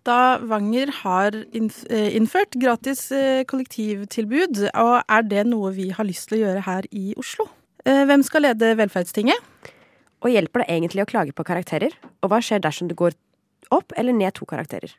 [0.00, 6.38] Stavanger har eh, innført gratis eh, kollektivtilbud, og er det noe vi har lyst til
[6.38, 7.50] å gjøre her i Oslo?
[7.84, 9.68] Eh, hvem skal lede velferdstinget?
[10.24, 11.92] Og hjelper det egentlig å klage på karakterer?
[12.24, 13.12] Og hva skjer dersom du går
[13.76, 14.96] opp eller ned to karakterer?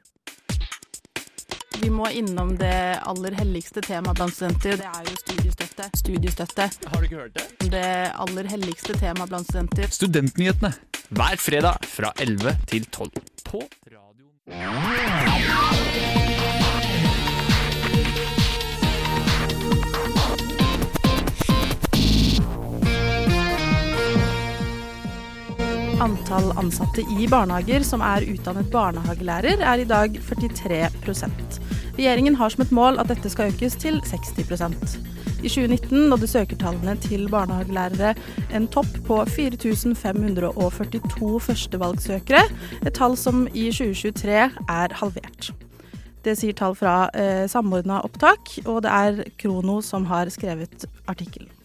[1.81, 4.77] Vi må innom det aller helligste temaet blant studenter.
[4.77, 5.89] Det er jo studiestøtte.
[5.97, 6.69] Studiestøtte.
[6.93, 7.71] Har du ikke hørt det?
[7.73, 7.89] Det
[8.21, 9.89] aller helligste temaet blant studenter.
[9.97, 10.75] Studentnyhetene
[11.09, 13.09] hver fredag fra 11 til 12
[13.49, 13.65] på
[14.47, 16.30] Música
[26.01, 31.59] Antall ansatte i barnehager som er utdannet barnehagelærer, er i dag 43%
[31.93, 34.97] Regjeringen har som et mål at dette skal økes til 60%
[35.45, 38.15] I 2019 nådde søkertallene til barnehagelærere
[38.49, 42.49] en topp på 4542 førstevalgssøkere,
[42.81, 45.53] et tall som i 2023 er halvert.
[46.25, 51.60] Det sier tall fra eh, Samordna opptak, og det er Krono som har skrevet artikkelen.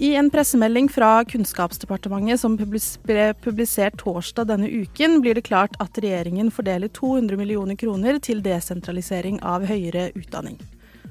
[0.00, 6.00] I en pressemelding fra Kunnskapsdepartementet som ble publisert torsdag denne uken, blir det klart at
[6.00, 10.56] regjeringen fordeler 200 millioner kroner til desentralisering av høyere utdanning.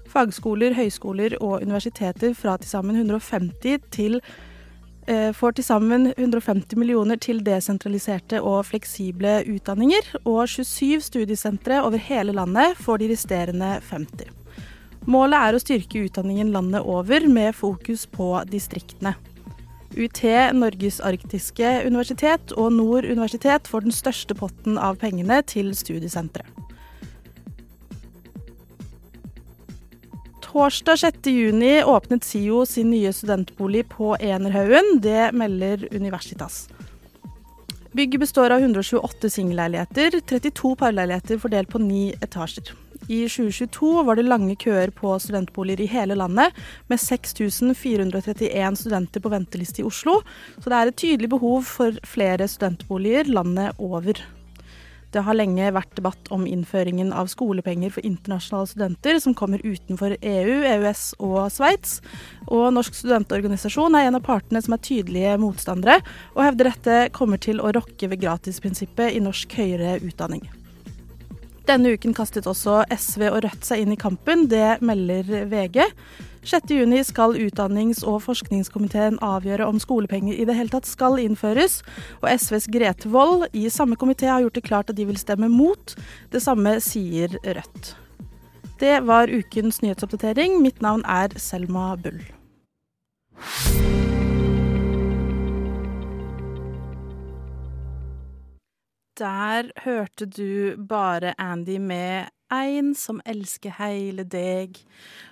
[0.09, 4.17] Fagskoler, høyskoler og universiteter fra til sammen 150 til
[5.05, 12.01] eh, får til sammen 150 millioner til desentraliserte og fleksible utdanninger, og 27 studiesentre over
[12.09, 14.33] hele landet får de resterende 50.
[15.07, 19.15] Målet er å styrke utdanningen landet over, med fokus på distriktene.
[19.97, 20.21] UT,
[20.53, 26.59] Norges arktiske universitet og Nord universitet får den største potten av pengene til studiesenteret.
[30.49, 34.95] Torsdag 6.6 åpnet SIO sin nye studentbolig på Enerhaugen.
[35.01, 36.63] Det melder Universitas.
[37.93, 42.73] Bygget består av 128 singelleiligheter, 32 parleiligheter fordelt på ni etasjer.
[43.09, 46.53] I 2022 var det lange køer på studentboliger i hele landet,
[46.87, 50.19] med 6431 studenter på venteliste i Oslo,
[50.59, 54.21] så det er et tydelig behov for flere studentboliger landet over.
[55.09, 60.13] Det har lenge vært debatt om innføringen av skolepenger for internasjonale studenter som kommer utenfor
[60.19, 61.97] EU, EØS og Sveits.
[62.45, 65.97] Og Norsk studentorganisasjon er en av partene som er tydelige motstandere,
[66.37, 70.45] og hevder dette kommer til å rokke ved gratisprinsippet i norsk høyere utdanning.
[71.69, 75.83] Denne uken kastet også SV og Rødt seg inn i kampen, det melder VG.
[76.41, 81.83] 6.6 skal utdannings- og forskningskomiteen avgjøre om skolepenger i det hele tatt skal innføres,
[82.23, 85.51] og SVs Grete Wold i samme komité har gjort det klart at de vil stemme
[85.53, 85.93] mot.
[86.33, 87.93] Det samme sier Rødt.
[88.81, 90.63] Det var ukens nyhetsoppdatering.
[90.63, 92.23] Mitt navn er Selma Bull.
[99.19, 104.77] Der hørte du bare Andy med Ein som elsker heile deg.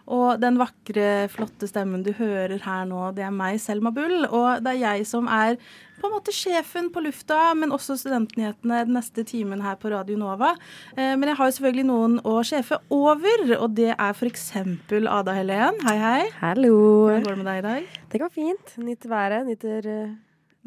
[0.06, 4.28] Og den vakre, flotte stemmen du hører her nå, det er meg, Selma Bull.
[4.28, 5.56] Og det er jeg som er
[5.98, 10.20] på en måte sjefen på lufta, men også studentnyhetene den neste timen her på Radio
[10.20, 10.52] Nova.
[10.94, 14.52] Eh, men jeg har jo selvfølgelig noen å sjefe over, og det er f.eks.
[14.92, 15.82] Ada Helen.
[15.88, 16.22] Hei, hei.
[16.44, 16.78] Hallo.
[17.08, 18.00] Hvordan går det med deg i dag?
[18.14, 18.80] Det går fint.
[18.84, 19.50] Nytt været.
[19.50, 20.16] Nyter uh,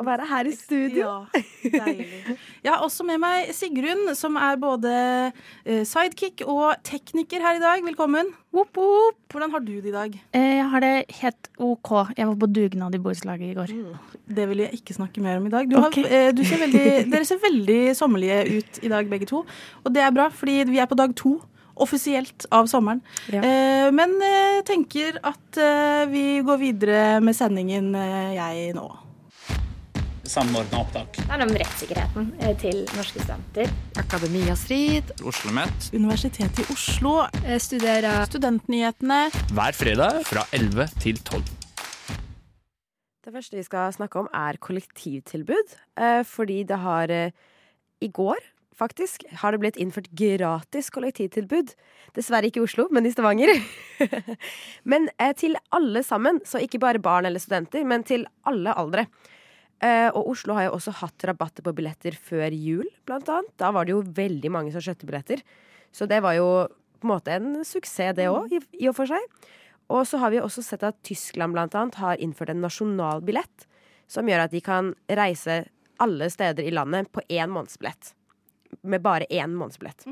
[0.01, 1.09] å være her i studio.
[1.35, 1.41] Ja,
[1.85, 2.37] deilig.
[2.65, 4.93] Jeg har også med meg Sigrun, som er både
[5.65, 7.83] eh, sidekick og tekniker her i dag.
[7.85, 8.31] Velkommen.
[8.55, 9.19] Woop, woop.
[9.33, 10.17] Hvordan har du det i dag?
[10.37, 11.91] Eh, Jeg har det helt OK.
[12.17, 13.75] Jeg var på dugnad i borettslaget i går.
[14.41, 15.69] Det vil jeg ikke snakke mer om i dag.
[15.69, 15.99] Du har, Ok.
[16.07, 19.45] eh, du ser veldig, dere ser veldig sommerlige ut i dag, begge to.
[19.85, 21.37] Og det er bra, fordi vi er på dag to.
[21.81, 22.99] Offisielt av sommeren.
[23.33, 23.41] Ja.
[23.41, 27.93] Eh, men eh, jeg tenker at eh, vi går videre med sendingen,
[28.37, 28.89] jeg nå.
[30.31, 31.17] Samordna opptak.
[31.19, 33.71] Det er om rettssikkerheten eh, til norske studenter.
[33.99, 35.09] Akademia Strid.
[35.27, 35.89] OsloMet.
[35.97, 39.25] Universitetet i Oslo, Jeg studerer studentnyhetene.
[39.51, 41.43] hver fredag fra 11 til 12.
[43.27, 45.75] Det første vi skal snakke om, er kollektivtilbud.
[45.99, 47.35] Eh, fordi det har eh,
[48.01, 48.39] I går,
[48.79, 51.75] faktisk, har det blitt innført gratis kollektivtilbud.
[52.15, 53.51] Dessverre ikke i Oslo, men i Stavanger.
[54.91, 59.09] men eh, til alle sammen, så ikke bare barn eller studenter, men til alle aldre.
[59.81, 63.53] Eh, og Oslo har jo også hatt rabatter på billetter før jul, blant annet.
[63.61, 65.43] Da var det jo veldig mange som kjøpte billetter.
[65.93, 66.51] Så det var jo
[67.01, 69.25] på en måte en suksess, det òg, i, og for seg.
[69.91, 73.67] Og så har vi også sett at Tyskland blant annet har innført en nasjonal billett,
[74.11, 75.63] som gjør at de kan reise
[76.01, 78.13] alle steder i landet på én månedsbillett.
[78.87, 80.07] Med bare én månedsbillett.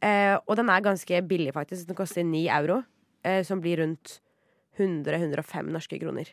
[0.00, 1.88] Eh, og den er ganske billig, faktisk.
[1.88, 2.82] Den koster 9 euro,
[3.26, 4.20] eh, som blir rundt
[4.78, 6.30] 100-105 norske kroner.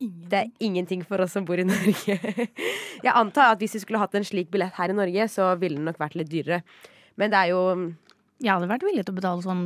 [0.00, 2.16] Det er Det er ingenting for oss som bor i Norge.
[3.04, 5.76] Jeg antar at hvis vi skulle hatt en slik billett her i Norge, så ville
[5.76, 6.62] den nok vært litt dyrere.
[7.20, 7.60] Men det er jo
[8.40, 9.64] Jeg hadde vært villig til å betale sånn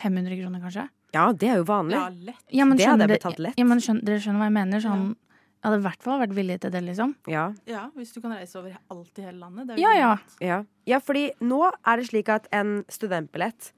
[0.00, 0.88] 500 kroner, kanskje.
[1.14, 1.94] Ja, det er jo vanlig.
[1.94, 2.42] Ja, lett.
[2.50, 3.58] Ja, men Det hadde jeg betalt lett.
[3.58, 4.82] Ja, men skjønner, dere skjønner hva jeg mener?
[4.82, 7.14] Sånn, jeg hadde i hvert fall vært villig til det, liksom.
[7.30, 7.44] Ja.
[7.70, 9.68] Ja, hvis du kan reise over alt i hele landet.
[9.68, 10.16] Det er jo Ja, ja.
[10.42, 10.58] Ja.
[10.90, 13.70] ja, fordi nå er det slik at en studentbillett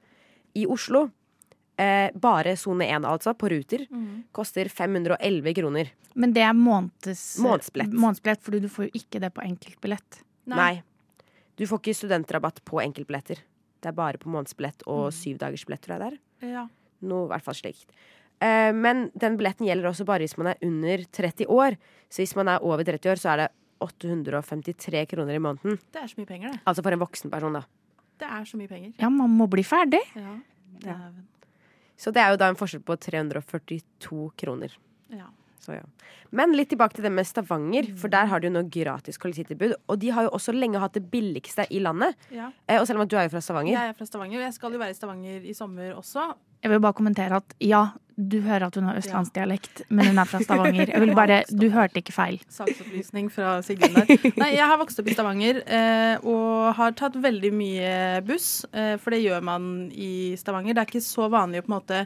[0.57, 1.11] i Oslo,
[1.77, 4.27] eh, bare sone 1 altså, på Ruter, mm.
[4.35, 5.91] koster 511 kroner.
[6.17, 7.93] Men det er måneds, Månedsbillett.
[7.93, 10.21] månedsbillett, fordi du får jo ikke det på enkeltbillett.
[10.49, 10.81] Nei.
[11.57, 13.41] Du får ikke studentrabatt på enkeltbilletter.
[13.81, 16.53] Det er bare på månedsbillett og syvdagersbillett, tror jeg det er.
[16.57, 16.65] Ja.
[17.07, 17.93] Noe i hvert fall slikt.
[18.41, 21.77] Eh, men den billetten gjelder også bare hvis man er under 30 år.
[22.09, 23.49] Så hvis man er over 30 år, så er det
[23.83, 25.77] 853 kroner i måneden.
[25.93, 26.61] Det er så mye penger, det.
[26.65, 27.65] Altså for en voksen person, da.
[28.17, 28.93] Det er så mye penger.
[28.97, 30.01] Ja, man må bli ferdig.
[30.17, 30.37] Ja.
[30.81, 31.25] Dæven.
[31.97, 34.73] Så det er jo da en forskjell på 342 kroner.
[35.13, 35.27] Ja.
[35.67, 35.83] Så ja.
[36.35, 39.73] Men litt tilbake til det med Stavanger, for der har de jo nå gratis kollektivtilbud.
[39.91, 42.15] Og de har jo også lenge hatt det billigste i landet.
[42.31, 42.51] ja.
[42.67, 43.73] Eh, og selv om at du er jo fra Stavanger.
[43.73, 46.27] Jeg er fra Stavanger, og jeg skal jo være i Stavanger i sommer også.
[46.63, 47.83] Jeg vil bare kommentere at ja,
[48.17, 50.89] du hører at hun har østlandsdialekt, men hun er fra Stavanger.
[50.89, 52.39] Jeg vil bare, Du hørte ikke feil.
[52.49, 54.09] Saksopplysning fra Sigrun der.
[54.41, 57.91] Nei, jeg har vokst opp i Stavanger eh, og har tatt veldig mye
[58.25, 60.73] buss, eh, for det gjør man i Stavanger.
[60.73, 62.01] Det er ikke så vanlig å på en måte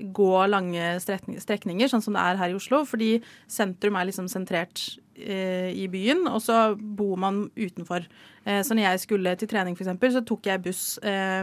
[0.00, 3.10] gå lange strekninger, sånn som det er her i Oslo, fordi
[3.44, 4.86] sentrum er liksom sentrert
[5.20, 8.08] eh, i byen, og så bor man utenfor.
[8.40, 10.84] Så når jeg skulle til trening, eksempel, så tok jeg buss.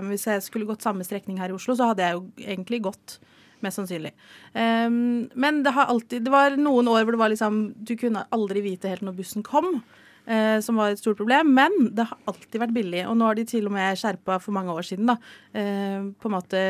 [0.10, 3.19] Hvis jeg skulle gått samme strekning her i Oslo, så hadde jeg jo egentlig gått.
[3.65, 4.13] Mest sannsynlig.
[4.54, 8.27] Um, men det har alltid Det var noen år hvor det var liksom Du kunne
[8.36, 9.80] aldri vite helt når bussen kom.
[10.27, 11.54] Uh, som var et stort problem.
[11.56, 13.06] Men det har alltid vært billig.
[13.07, 15.15] Og nå har de til og med skjerpa for mange år siden da,
[15.56, 16.62] uh, på en måte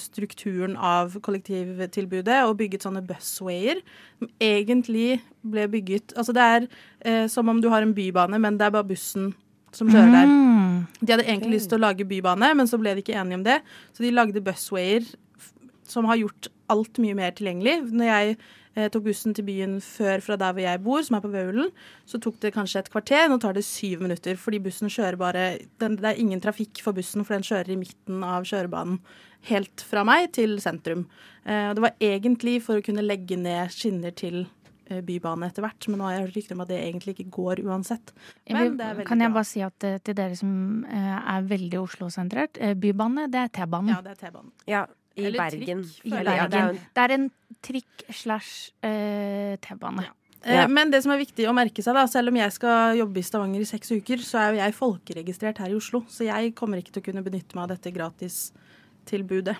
[0.00, 3.82] strukturen av kollektivtilbudet og bygget sånne buswayer
[4.18, 8.56] som egentlig ble bygget Altså det er uh, som om du har en bybane, men
[8.58, 9.34] det er bare bussen
[9.74, 10.30] som kjører der.
[10.30, 10.86] Mm.
[11.00, 13.44] De hadde egentlig lyst til å lage bybane, men så ble de ikke enige om
[13.46, 13.58] det.
[13.92, 15.06] Så de lagde buswayer
[15.88, 17.76] som har gjort alt mye mer tilgjengelig.
[17.92, 21.24] Når jeg eh, tok bussen til byen før fra der hvor jeg bor, som er
[21.24, 21.70] på Vaulen,
[22.08, 23.28] så tok det kanskje et kvarter.
[23.30, 25.44] Nå tar det syv minutter, fordi bussen kjører bare
[25.82, 29.00] den, Det er ingen trafikk for bussen, for den kjører i midten av kjørebanen.
[29.44, 31.06] Helt fra meg til sentrum.
[31.44, 34.46] Eh, det var egentlig for å kunne legge ned skinner til
[34.88, 37.30] eh, bybane etter hvert, men nå har jeg hørt rykter om at det egentlig ikke
[37.36, 38.14] går uansett.
[38.48, 39.08] Men det er veldig bra.
[39.12, 43.42] kan jeg bare si at eh, til dere som eh, er veldig Oslo-sentrert, bybane, det
[43.44, 43.92] er T-banen.
[43.92, 44.54] Ja, det er T-banen.
[44.70, 44.86] Ja,
[45.16, 45.84] i Eller Bergen.
[45.84, 46.78] trikk, I er Bergen.
[46.94, 47.30] Det er en
[47.64, 50.06] trikk slash eh, T-bane.
[50.08, 50.14] Ja.
[50.44, 50.66] Ja.
[50.68, 53.24] Men det som er viktig å merke seg, da, selv om jeg skal jobbe i
[53.24, 56.02] Stavanger i seks uker, så er jo jeg folkeregistrert her i Oslo.
[56.12, 59.56] Så jeg kommer ikke til å kunne benytte meg av dette gratistilbudet.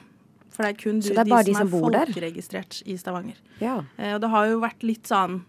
[0.54, 2.92] For det er kun du, det er de de som som er folkeregistrert der?
[2.92, 3.40] i Stavanger.
[3.62, 3.78] ja.
[3.96, 5.40] Eh, og det har jo vært litt sånn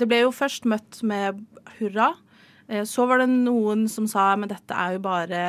[0.00, 1.44] Det ble jo først møtt med
[1.78, 2.14] hurra.
[2.68, 5.44] Eh, så var det noen som sa men dette er jo bare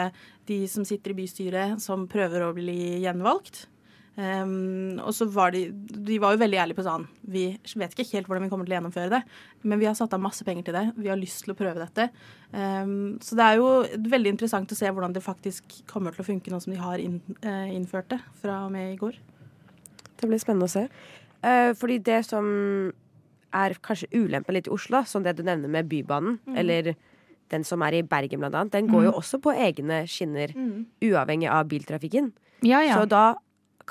[0.49, 3.65] de som sitter i bystyret som prøver å bli gjenvalgt.
[4.11, 7.45] Um, og så var de De var jo veldig ærlige på sånn Vi
[7.79, 9.21] vet ikke helt hvordan vi kommer til å gjennomføre det,
[9.63, 10.81] men vi har satt av masse penger til det.
[10.97, 12.09] Vi har lyst til å prøve dette.
[12.51, 13.69] Um, så det er jo
[14.11, 16.99] veldig interessant å se hvordan det faktisk kommer til å funke nå som de har
[16.99, 19.15] inn, uh, innført det fra og med i går.
[20.19, 20.83] Det blir spennende å se.
[21.39, 22.51] Uh, fordi det som
[23.63, 26.93] er kanskje ulempen litt i Oslo, som det du nevner med Bybanen, eller
[27.51, 30.53] den som er i Bergen blant annet, den går jo også på egne skinner,
[31.03, 32.31] uavhengig av biltrafikken.
[32.63, 32.95] Ja, ja.
[32.97, 33.35] Så da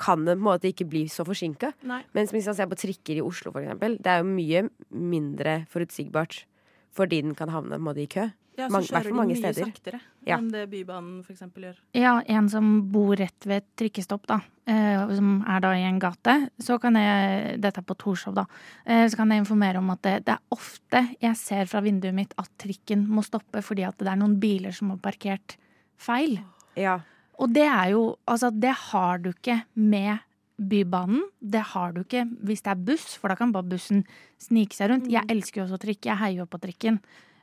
[0.01, 1.73] kan det på en måte ikke bli så forsinka.
[2.15, 5.61] Mens hvis man ser på trikker i Oslo, for eksempel, det er jo mye mindre
[5.71, 6.45] forutsigbart
[6.91, 8.25] fordi den kan havne på en måte, i kø.
[8.61, 9.67] Ja, så kjører de mye steder.
[9.71, 10.37] saktere Ja.
[10.37, 11.41] enn det Bybanen f.eks.
[11.57, 11.75] gjør.
[11.97, 14.39] Ja, en som bor rett ved et trikkestopp, da,
[14.69, 18.45] eh, som er da i en gate, så kan jeg Dette er på Torshov, da.
[18.85, 22.13] Eh, så kan jeg informere om at det, det er ofte jeg ser fra vinduet
[22.13, 25.57] mitt at trikken må stoppe fordi at det er noen biler som har parkert
[25.97, 26.39] feil.
[26.77, 26.99] Ja.
[27.39, 30.19] Og det er jo Altså, det har du ikke med
[30.61, 31.23] Bybanen.
[31.41, 34.03] Det har du ikke hvis det er buss, for da kan bare bussen
[34.37, 35.07] snike seg rundt.
[35.09, 36.05] Jeg elsker jo også trikk.
[36.05, 36.99] Jeg heier jo på trikken.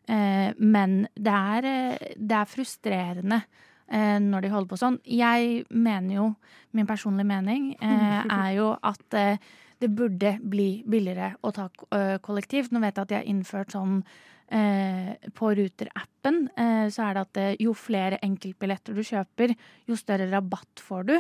[0.09, 3.43] Eh, men det er, eh, det er frustrerende
[3.93, 4.99] eh, når de holder på sånn.
[5.05, 6.27] Jeg mener jo,
[6.77, 9.19] min personlige mening, eh, er jo at
[9.79, 11.69] det burde bli billigere å ta
[12.25, 12.73] kollektivt.
[12.73, 14.01] Nå vet jeg at de har innført sånn
[14.51, 19.55] eh, på Ruter-appen, eh, så er det at jo flere enkeltbilletter du kjøper,
[19.87, 21.19] jo større rabatt får du.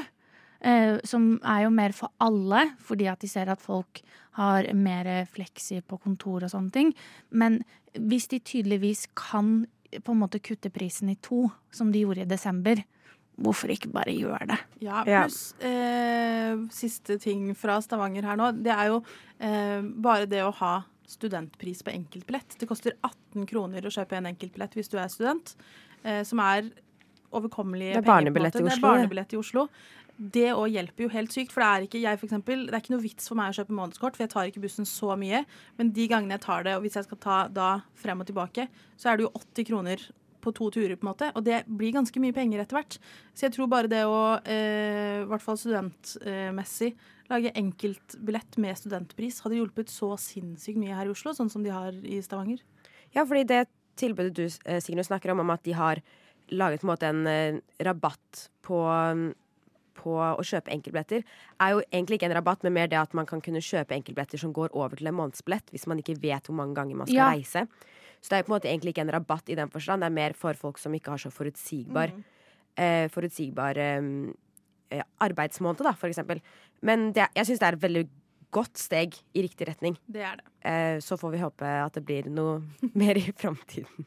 [0.60, 4.00] Eh, som er jo mer for alle, fordi at de ser at folk
[4.38, 6.92] har mer fleksi på kontor og sånne ting.
[7.30, 7.60] Men
[7.94, 12.28] hvis de tydeligvis kan på en måte kutte prisen i to, som de gjorde i
[12.28, 12.82] desember,
[13.38, 14.58] hvorfor ikke bare gjøre det?
[14.84, 18.50] Ja, pluss eh, siste ting fra Stavanger her nå.
[18.58, 19.00] Det er jo
[19.38, 20.74] eh, bare det å ha
[21.08, 22.58] studentpris på enkeltbillett.
[22.60, 25.54] Det koster 18 kroner å kjøpe en enkeltbillett hvis du er student,
[26.02, 26.68] eh, som er
[27.28, 28.88] overkommelige Det er penger, barnebillett i Det Oslo, er det.
[28.88, 29.68] barnebillett i Oslo.
[30.18, 32.82] Det òg hjelper jo helt sykt, for det er ikke jeg for eksempel, det er
[32.82, 35.44] ikke noe vits for meg å kjøpe månedskort, for jeg tar ikke bussen så mye.
[35.78, 38.66] Men de gangene jeg tar det, og hvis jeg skal ta da frem og tilbake,
[38.98, 40.02] så er det jo 80 kroner
[40.42, 41.30] på to turer, på en måte.
[41.38, 42.98] Og det blir ganske mye penger etter hvert.
[43.34, 46.92] Så jeg tror bare det å, eh, i hvert fall studentmessig,
[47.28, 51.74] lage enkeltbillett med studentpris hadde hjulpet så sinnssykt mye her i Oslo, sånn som de
[51.74, 52.62] har i Stavanger.
[53.14, 53.66] Ja, fordi det
[53.98, 56.00] tilbudet du eh, Signe, snakker om, om at de har
[56.48, 58.78] laget på en måte en eh, rabatt på,
[59.98, 61.24] på å kjøpe enkeltbilletter,
[61.60, 64.38] er jo egentlig ikke en rabatt, men mer det at man kan kunne kjøpe enkeltbilletter
[64.40, 67.18] som går over til en månedsbillett, hvis man ikke vet hvor mange ganger man skal
[67.24, 67.30] Ja.
[67.34, 67.66] reise.
[68.22, 70.06] Så det er jo på en måte egentlig ikke en rabatt i den forstand, det
[70.10, 72.12] er mer for folk som ikke har så forutsigbar,
[72.78, 74.08] eh, forutsigbar eh,
[74.90, 76.40] eh, arbeidsmåned, da, for eksempel.
[76.82, 78.08] Men det, jeg syns det er et veldig
[78.50, 79.98] godt steg i riktig retning.
[80.08, 80.44] Det er det.
[80.64, 82.62] Eh, så får vi håpe at det blir noe
[82.94, 84.06] mer i framtiden.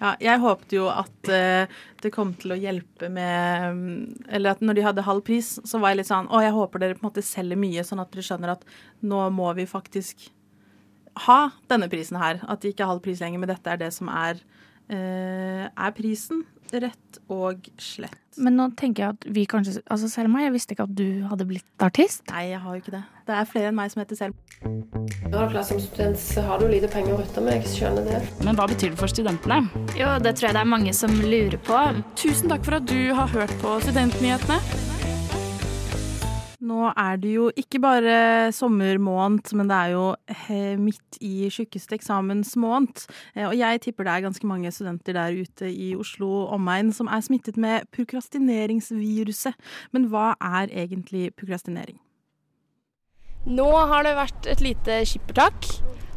[0.00, 4.78] Ja, jeg håpte jo at uh, det kom til å hjelpe med Eller at når
[4.78, 7.08] de hadde halv pris, så var jeg litt sånn Å, jeg håper dere på en
[7.10, 8.66] måte selger mye, sånn at dere skjønner at
[9.06, 10.28] nå må vi faktisk
[11.26, 11.38] ha
[11.70, 12.42] denne prisen her.
[12.44, 14.42] At det ikke er halv pris lenger, men dette er det som er,
[14.92, 16.44] uh, er prisen.
[16.72, 18.18] Rett og slett.
[18.36, 21.46] Men nå tenker jeg at vi kanskje Altså Selma, jeg visste ikke at du hadde
[21.48, 22.24] blitt artist.
[22.32, 23.02] Nei, jeg har jo ikke det.
[23.26, 24.36] Det er flere enn meg som heter Selma.
[25.26, 27.60] Du plass som student, så har du lite penger å rutte med.
[27.60, 28.20] Jeg skjønner det.
[28.46, 29.62] Men hva betyr det for studentene?
[29.98, 31.80] Jo, det tror jeg det er mange som lurer på.
[32.18, 34.60] Tusen takk for at du har hørt på Studentnyhetene.
[36.66, 38.14] Nå er det jo ikke bare
[38.54, 43.04] sommermåned, men det er jo eh, midt i tjukkeste eksamensmåned.
[43.36, 46.90] Eh, Og jeg tipper det er ganske mange studenter der ute i Oslo og omegn
[46.96, 49.54] som er smittet med prokrastineringsviruset.
[49.94, 52.00] Men hva er egentlig prokrastinering?
[53.46, 55.70] Nå har det vært et lite skippertak,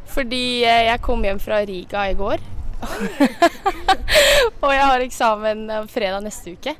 [0.10, 2.42] fordi eh, jeg kom hjem fra Riga i går.
[4.64, 6.80] og jeg har eksamen fredag neste uke.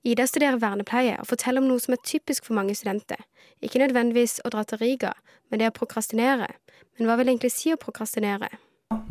[0.00, 3.20] Ida studerer vernepleie og forteller om noe som er typisk for mange studenter.
[3.60, 5.12] Ikke nødvendigvis å dra til Riga,
[5.52, 6.48] men det å prokrastinere.
[6.96, 8.48] Men hva vil det egentlig si å prokrastinere?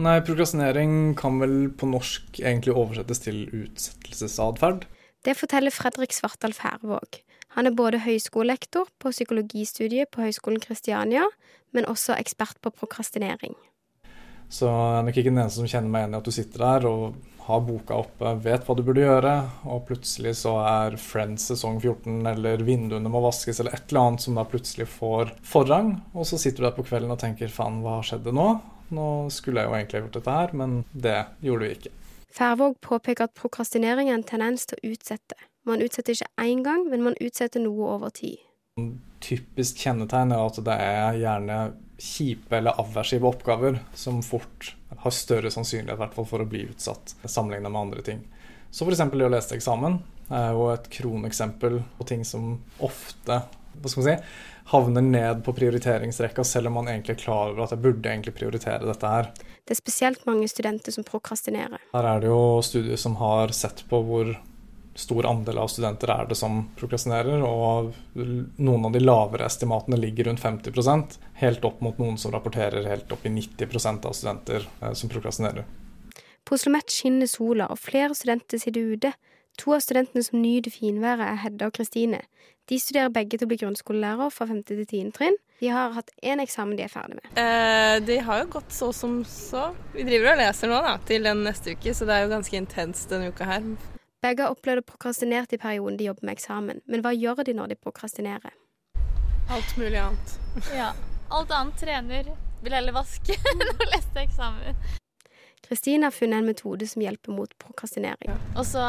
[0.01, 4.87] Nei, prokrastinering kan vel på norsk egentlig oversettes til utsettelsesatferd.
[5.27, 7.21] Det forteller Fredrik Svartdal Færvåg.
[7.57, 11.25] Han er både høyskolelektor på psykologistudiet på Høgskolen Kristiania,
[11.75, 13.53] men også ekspert på prokrastinering.
[14.49, 16.65] Så jeg er nok ikke den eneste som kjenner meg igjen i at du sitter
[16.65, 17.19] der og
[17.49, 19.33] har boka oppe, vet hva du burde gjøre,
[19.73, 24.25] og plutselig så er Friends sesong 14 eller vinduene må vaskes eller et eller annet
[24.25, 27.81] som da plutselig får forrang, og så sitter du der på kvelden og tenker faen,
[27.81, 28.51] hva skjedde nå?
[28.93, 31.93] Nå skulle jeg jo egentlig gjort dette her, men det gjorde vi ikke.
[32.37, 35.37] Færvåg påpeker at prokrastinering er en tendens til å utsette.
[35.65, 38.37] Man utsetter ikke én gang, men man utsetter noe over tid.
[39.25, 41.61] Typisk kjennetegn er at det er gjerne
[41.99, 46.65] kjipe eller aversive oppgaver som fort har større sannsynlighet i hvert fall for å bli
[46.69, 48.23] utsatt sammenlignet med andre ting.
[48.71, 49.01] Så f.eks.
[49.13, 49.99] det å lese til eksamen
[50.33, 53.41] er jo et kroneksempel på ting som ofte
[53.79, 54.33] hva skal man si,
[54.73, 58.35] havner ned på prioriteringsrekka, selv om man egentlig er klar over at jeg burde egentlig
[58.35, 59.29] prioritere dette her.
[59.63, 61.81] Det er spesielt mange studenter som prokrastinerer.
[61.93, 64.33] Her er det jo studier som har sett på hvor
[64.99, 67.93] stor andel av studenter er det som prokrastinerer, og
[68.59, 73.11] noen av de lavere estimatene ligger rundt 50% helt opp mot noen som rapporterer helt
[73.15, 75.67] opp i 90% av studenter eh, som prokrastinerer.
[76.43, 79.13] På Oslo Met skinner sola, og flere studenter sitter ute.
[79.59, 82.23] To av studentene som nyter finværet, er Hedda og Kristine.
[82.69, 84.63] De studerer begge til å bli grunnskolelærer fra 5.
[84.69, 85.13] til 10.
[85.15, 85.37] trinn.
[85.59, 87.31] De har hatt én eksamen de er ferdig med.
[87.39, 89.71] Eh, det har jo gått så som så.
[89.95, 92.61] Vi driver og leser nå da, til den neste uke, så det er jo ganske
[92.61, 93.65] intenst denne uka her.
[94.19, 96.81] Begge har opplevd å prokrastinere i perioden de jobber med eksamen.
[96.91, 98.55] Men hva gjør de når de prokrastinerer?
[99.49, 100.33] Alt mulig annet.
[100.79, 100.91] Ja.
[101.29, 102.31] Alt annet trener.
[102.59, 104.75] Vil heller vaske enn å lese eksamen.
[105.63, 108.35] Kristine har funnet en metode som hjelper mot prokrastinering.
[108.57, 108.83] Og så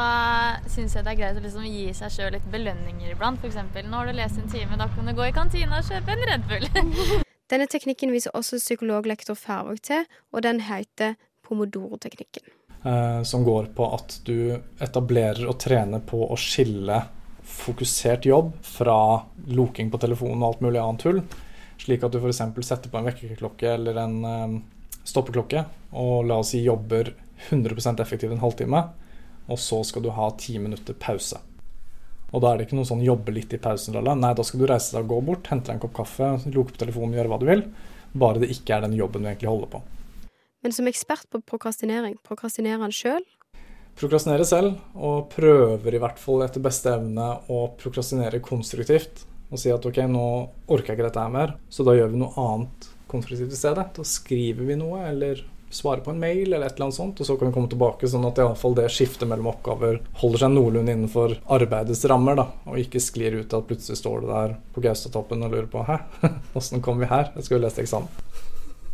[0.71, 3.39] syns jeg det er greit å liksom gi seg sjøl litt belønninger iblant.
[3.39, 3.59] F.eks.
[3.85, 6.25] nå har du lest en time, da kan du gå i kantina og kjøpe en
[6.27, 6.67] Red Bull.
[7.51, 11.15] Denne teknikken viser også psykologlektor Færvåg til, og den heter
[11.47, 12.49] pomodoro-teknikken.
[12.83, 17.03] Eh, som går på at du etablerer og trener på å skille
[17.45, 19.21] fokusert jobb fra
[19.53, 21.21] loking på telefonen og alt mulig annet tull.
[21.81, 22.41] Slik at du f.eks.
[22.65, 24.57] setter på en vekkerklokke eller en eh,
[25.05, 25.65] stoppeklokke
[26.01, 27.13] og la oss si jobber
[27.51, 28.81] 100% effektivt en halvtime,
[29.49, 31.39] og så skal du ha ti minutter pause.
[32.31, 34.13] Og da er det ikke noe sånn jobbe litt i pausen, lala.
[34.15, 36.73] Nei, da skal du reise deg og gå bort, hente deg en kopp kaffe, loke
[36.73, 37.65] på telefonen, gjøre hva du vil.
[38.13, 39.81] Bare det ikke er den jobben du egentlig holder på.
[40.61, 43.23] Men som ekspert på prokrastinering, prokrastinerer han sjøl?
[43.97, 49.25] Prokrastinere selv, og prøver i hvert fall etter beste evne å prokrastinere konstruktivt.
[49.51, 50.25] Og si at ok, nå
[50.71, 53.89] orker jeg ikke dette her mer, så da gjør vi noe annet konstruktivt i stedet.
[53.97, 55.41] Da skriver vi noe, eller
[55.71, 58.07] svarer på en mail, eller et eller annet sånt, og så kan vi komme tilbake,
[58.07, 62.79] sånn at iallfall det skiftet mellom oppgaver holder seg noenlunde innenfor arbeidets rammer, da, og
[62.81, 66.01] ikke sklir ut til at plutselig står du der på Gaustatoppen og lurer på hæ,
[66.59, 67.31] åssen kom vi her?
[67.35, 68.11] Jeg skal jo lese eksamen.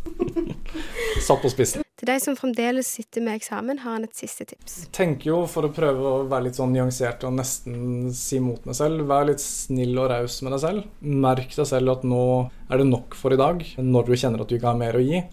[1.26, 1.84] Satt på spissen.
[1.98, 4.84] Til de som fremdeles sitter med eksamen, har han et siste tips.
[4.94, 8.76] tenker jo, for å prøve å være litt sånn nyansert og nesten si mot meg
[8.78, 10.84] selv, vær litt snill og raus med deg selv.
[11.02, 12.22] Merk deg selv at nå
[12.70, 15.02] er det nok for i dag, når du kjenner at du ikke har mer å
[15.02, 15.24] gi.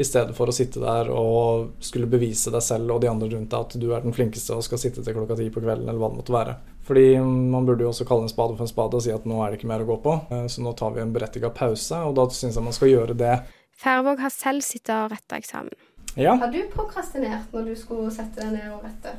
[0.00, 3.50] I stedet for å sitte der og skulle bevise deg selv og de andre rundt
[3.50, 5.98] deg at du er den flinkeste og skal sitte til klokka ti på kvelden, eller
[6.00, 6.54] hva det måtte være.
[6.86, 9.40] Fordi man burde jo også kalle en spade for en spade og si at nå
[9.42, 10.14] er det ikke mer å gå på.
[10.30, 13.16] Eh, Så nå tar vi en berettiga pause, og da syns jeg man skal gjøre
[13.18, 13.34] det.
[13.80, 15.72] Færvåg har selv sittet og retta eksamen.
[16.18, 16.34] Ja.
[16.36, 19.14] Har du prokrastinert når du skulle sette deg ned og rette?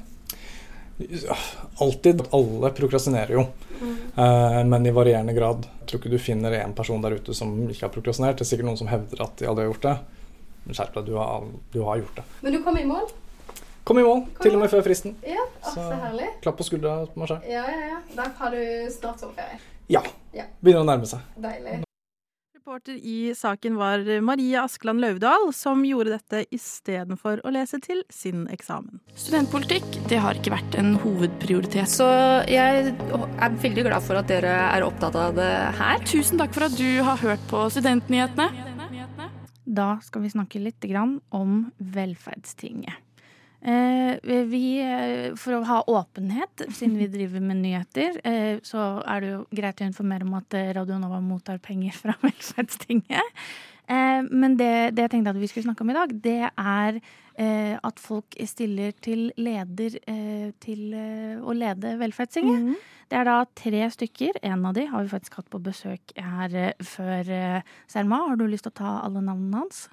[1.81, 2.21] Alltid.
[2.35, 3.47] Alle prokrastinerer jo,
[3.81, 5.65] eh, men i varierende grad.
[5.79, 8.37] Jeg tror ikke du finner én person der ute som ikke har prokrastinert.
[8.37, 9.97] Det er sikkert noen som hevder at de aldri har gjort det.
[10.67, 12.29] Men skjerp deg, du har, du har gjort det.
[12.45, 13.09] Men du kom i mål?
[13.83, 15.15] Kom i mål, til og med før fristen.
[15.25, 16.27] Ja, å, så herlig.
[16.45, 16.99] Klapp på skuldra.
[17.49, 18.01] Ja, ja, ja.
[18.13, 18.61] Da har du
[18.93, 19.57] snart sommerferie.
[19.89, 20.05] Ja.
[20.37, 20.45] Ja.
[20.61, 21.25] Begynner å nærme seg.
[21.41, 21.81] Deilig.
[22.61, 28.43] Reporter i saken var Marie Askeland Lauvdal, som gjorde dette istedenfor å lese til sin
[28.53, 28.99] eksamen.
[29.17, 31.89] Studentpolitikk det har ikke vært en hovedprioritet.
[31.89, 32.05] Så
[32.45, 35.49] jeg er veldig glad for at dere er opptatt av det
[35.79, 36.05] her.
[36.05, 38.51] Tusen takk for at du har hørt på Studentnyhetene.
[39.65, 40.85] Da skal vi snakke litt
[41.33, 43.01] om velferdstinget.
[43.61, 44.17] Eh,
[44.49, 49.29] vi, eh, for å ha åpenhet, siden vi driver med nyheter, eh, så er det
[49.35, 53.43] jo greit å informere om at Radio Nova mottar penger fra Velferdstinget.
[53.85, 56.97] Eh, men det, det jeg tenkte at vi skulle snakke om i dag, det er
[57.37, 60.01] eh, at folk stiller til leder
[60.61, 60.97] til
[61.45, 62.73] å lede Velferdstinget.
[63.11, 64.41] Det er da tre stykker.
[64.41, 67.33] En av de har vi faktisk hatt på besøk her før.
[67.91, 69.89] Selma, har du lyst til å ta alle navnene hans?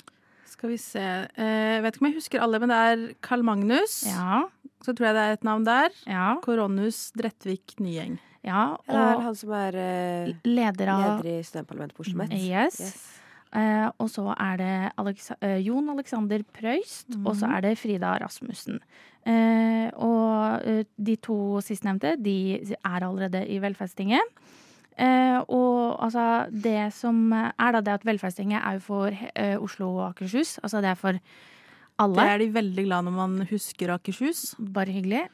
[0.49, 3.45] Skal vi se eh, Jeg vet ikke om jeg husker alle, men det er Carl
[3.47, 4.01] Magnus.
[4.09, 4.47] Ja.
[4.85, 5.95] Så tror jeg det er et navn der.
[6.09, 6.31] Ja.
[6.45, 8.19] Koronus Drettvik Nyeng.
[8.47, 12.21] Ja, og det er han som er eh, leder av leder i studentparlamentet på Oslo
[12.21, 12.35] Met.
[12.39, 13.09] Yes.
[13.57, 18.15] Eh, og så er det Alex eh, Jon Alexander Preust, og så er det Frida
[18.23, 18.79] Rasmussen.
[19.29, 22.39] Eh, og eh, de to sistnevnte, de
[22.79, 24.39] er allerede i Velferdstinget.
[24.99, 29.93] Eh, og altså, det som er da det at Velferdstinget er jo for eh, Oslo
[29.97, 30.57] og Akershus.
[30.63, 31.21] Altså det er for
[31.99, 32.19] alle.
[32.19, 34.53] Det er de veldig glad når man husker Akershus.
[34.59, 35.29] Bare hyggelig.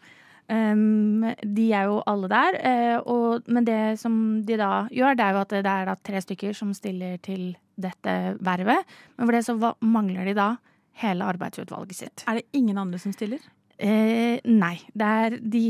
[0.44, 2.58] Um, de er jo alle der.
[2.60, 6.20] eh, og, men det som de da gjør, det er jo at det er tre
[6.20, 8.84] stykker som stiller til dette vervet.
[9.16, 10.50] Men for det så mangler de da
[11.00, 12.24] hele arbeidsutvalget sitt.
[12.28, 13.40] Er det ingen andre som stiller?
[13.78, 14.76] Eh, nei.
[14.94, 15.64] Der, de,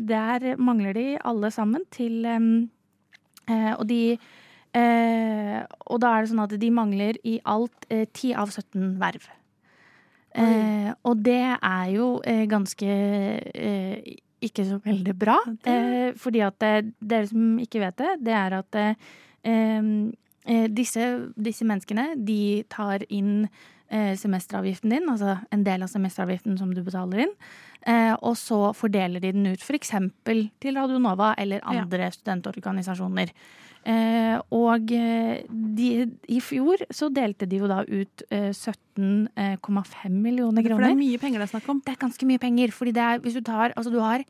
[0.00, 2.48] der mangler de alle sammen til em,
[3.48, 8.06] eh, Og de eh, Og da er det sånn at de mangler i alt eh,
[8.06, 9.28] 10 av 17 verv.
[10.34, 12.94] Eh, og det er jo eh, ganske
[13.54, 15.36] eh, ikke så veldig bra.
[15.62, 18.80] Eh, fordi at det, dere som ikke vet det, det er at
[20.74, 21.04] disse,
[21.36, 23.46] disse menneskene, de tar inn
[23.90, 27.34] semesteravgiften din, altså en del av semesteravgiften som du betaler inn,
[27.86, 29.92] eh, og så fordeler de den ut f.eks.
[30.24, 33.34] til Radio Nova eller andre studentorganisasjoner.
[33.84, 35.42] Eh, og eh,
[35.76, 35.88] de,
[36.32, 40.78] i fjor så delte de jo da ut eh, 17,5 millioner kroner.
[40.78, 41.82] For det er mye penger det er snakk om.
[41.84, 42.72] Det er ganske mye penger.
[42.72, 44.24] Fordi det er, hvis du tar Altså, du har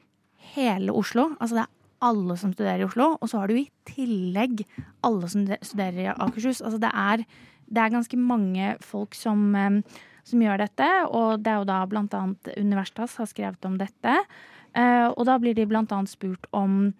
[0.57, 1.31] hele Oslo.
[1.39, 1.73] Altså, det er
[2.11, 3.13] alle som studerer i Oslo.
[3.21, 4.65] Og så har du i tillegg
[5.07, 6.61] alle som studerer i Akershus.
[6.61, 7.25] Altså, det er,
[7.67, 9.81] det er ganske mange folk som, eh,
[10.25, 10.91] som gjør dette.
[11.11, 14.19] Og det er jo da annet Universitas har skrevet om dette.
[14.75, 16.95] Eh, og da blir de annet spurt om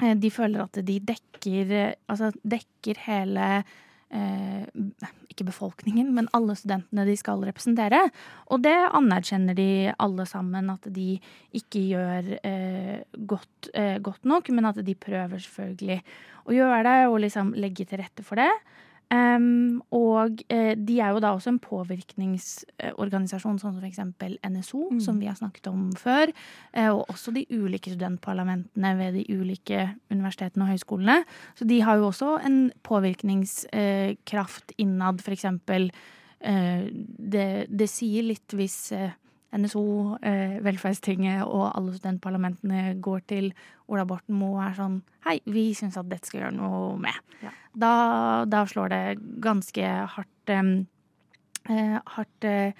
[0.00, 3.64] eh, de føler at de dekker, altså dekker hele
[4.14, 4.64] eh,
[5.34, 8.00] ikke befolkningen, men alle studentene de skal representere.
[8.54, 11.18] Og det anerkjenner de alle sammen, at de
[11.56, 16.00] ikke gjør eh, godt, eh, godt nok, men at de prøver selvfølgelig
[16.44, 18.50] å gjøre det og liksom legge til rette for det.
[19.12, 25.20] Em, og uh, de er jo da også en påvirkningsorganisasjon, sånn som eksempel NSO, som
[25.20, 26.32] vi har snakket om før.
[26.76, 31.18] Uh, og også de ulike studentparlamentene ved de ulike universitetene og høyskolene.
[31.58, 35.90] Så de har jo også en påvirkningskraft innad, for eksempel.
[36.44, 39.14] Eh, det, det sier litt hvis eh,
[39.54, 43.52] NSO, eh, Velferdstinget og alle studentparlamentene går til
[43.88, 47.48] Ola Borten Moe og er sånn Hei, vi syns at dette skal gjøre noe med.
[47.74, 47.92] Da,
[48.50, 49.04] da slår det
[49.42, 52.76] ganske hardt eh, hardt eh,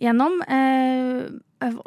[0.00, 0.40] gjennom.
[0.46, 1.26] Eh,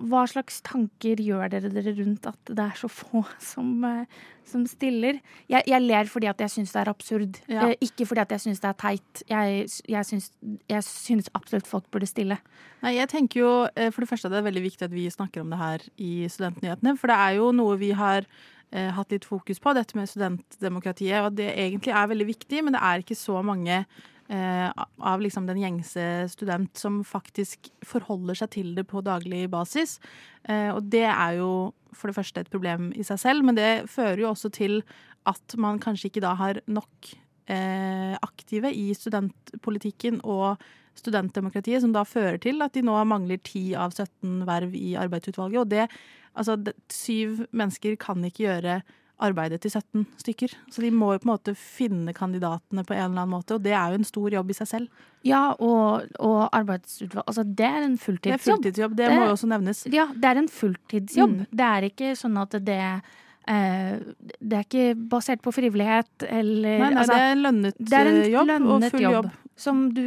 [0.09, 4.19] hva slags tanker gjør dere dere rundt at det er så få som, eh,
[4.49, 5.19] som stiller?
[5.47, 7.67] Jeg, jeg, ler fordi at jeg syns det er absurd, Ja.
[7.69, 9.23] eh, ikke fordi at jeg syns det er teit.
[9.29, 10.31] Jeg, jeg, syns,
[10.69, 12.39] jeg syns absolutt folk burde stille.
[12.81, 13.51] Nei, jeg tenker jo
[13.91, 16.13] for det første er det er veldig viktig at vi snakker om det her i
[16.27, 16.97] Studentnyhetene.
[16.97, 18.25] For det er jo noe vi har
[18.71, 21.21] eh, hatt litt fokus på, dette med studentdemokratiet.
[21.25, 23.83] Og det egentlig er veldig viktig, men det er ikke så mange
[24.29, 29.97] av liksom den gjengse student som faktisk forholder seg til det på daglig basis.
[30.45, 33.89] Eh, og det er jo for det første et problem i seg selv, men det
[33.89, 34.83] fører jo også til
[35.29, 37.09] at man kanskje ikke da har nok
[37.49, 40.61] eh, aktive i studentpolitikken og
[40.99, 45.61] studentdemokratiet, som da fører til at de nå mangler 10 av 17 verv i arbeidsutvalget.
[45.63, 45.87] Og det,
[46.33, 46.57] altså,
[46.93, 48.81] syv mennesker kan ikke gjøre
[49.23, 50.55] arbeidet til 17 stykker.
[50.71, 53.63] Så de må jo på en måte finne kandidatene på en eller annen måte, og
[53.65, 55.05] det er jo en stor jobb i seg selv.
[55.27, 58.29] Ja, og, og arbeidsutvalg Altså, det er en fulltidsjobb.
[58.29, 58.93] Det er fulltidsjobb.
[58.93, 59.81] fulltidsjobb, det, må jo også nevnes.
[59.91, 61.33] Ja, det er en fulltidsjobb.
[61.41, 61.49] Mm.
[61.51, 63.91] Det er ikke sånn at det eh,
[64.39, 68.11] Det er ikke basert på frivillighet eller Nei, nei, altså, det er en lønnet er
[68.13, 69.29] en jobb jobb og lønnet full jobb.
[69.59, 70.05] Som, du,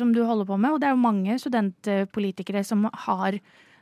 [0.00, 0.72] som du holder på med.
[0.72, 3.36] Og det er jo mange studentpolitikere som har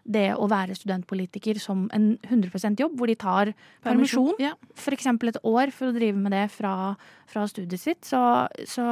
[0.04, 3.52] det å være studentpolitiker som en 100% jobb, hvor de tar
[3.84, 4.34] permisjon.
[4.42, 4.52] Ja.
[4.74, 5.06] F.eks.
[5.06, 6.94] et år for å drive med det fra,
[7.30, 8.02] fra studiet sitt.
[8.08, 8.20] Så,
[8.66, 8.86] så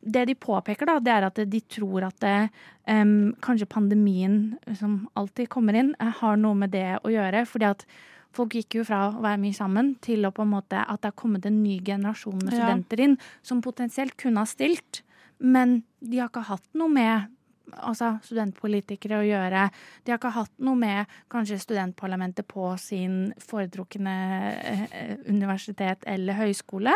[0.00, 2.38] det de påpeker, da, det er at de tror at det,
[2.86, 7.46] um, kanskje pandemien, som alltid kommer inn, eh, har noe med det å gjøre.
[7.50, 7.86] fordi at
[8.34, 11.12] Folk gikk jo fra å være mye sammen til å på en måte at det
[11.12, 12.64] har kommet en ny generasjon med Ja.
[12.64, 15.02] studenter inn som potensielt kunne ha stilt,
[15.38, 17.28] men de har ikke hatt noe med
[17.72, 19.64] altså studentpolitikere å gjøre.
[20.04, 24.16] De har ikke hatt noe med kanskje studentparlamentet på sin foretrukne
[24.54, 26.94] eh, universitet eller høyskole.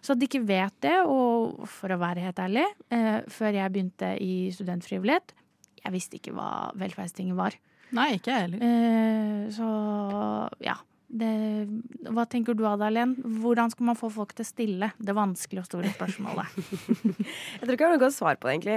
[0.00, 3.74] Så at de ikke vet det, og for å være helt ærlig, eh, før jeg
[3.74, 5.34] begynte i studentfrivillighet,
[5.80, 7.56] jeg visste ikke hva velferdstinget var.
[7.96, 8.62] Nei, ikke jeg heller.
[8.68, 9.68] Eh, så
[10.62, 10.78] ja.
[11.10, 11.26] Det,
[12.14, 13.16] hva tenker du Adalén?
[13.42, 14.90] Hvordan skal man få folk til å stille?
[14.94, 16.52] Det vanskelige og store spørsmålet.
[17.58, 18.76] Jeg tror ikke jeg har noe godt svar på det, egentlig.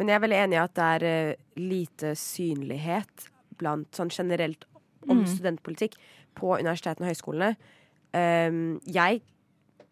[0.00, 3.28] Men jeg er veldig enig i at det er uh, lite synlighet
[3.60, 4.64] blant sånn generelt
[5.08, 5.26] om Mm.
[5.28, 5.94] studentpolitikk
[6.36, 7.54] på universitetene og høyskolene.
[8.12, 9.22] Um, jeg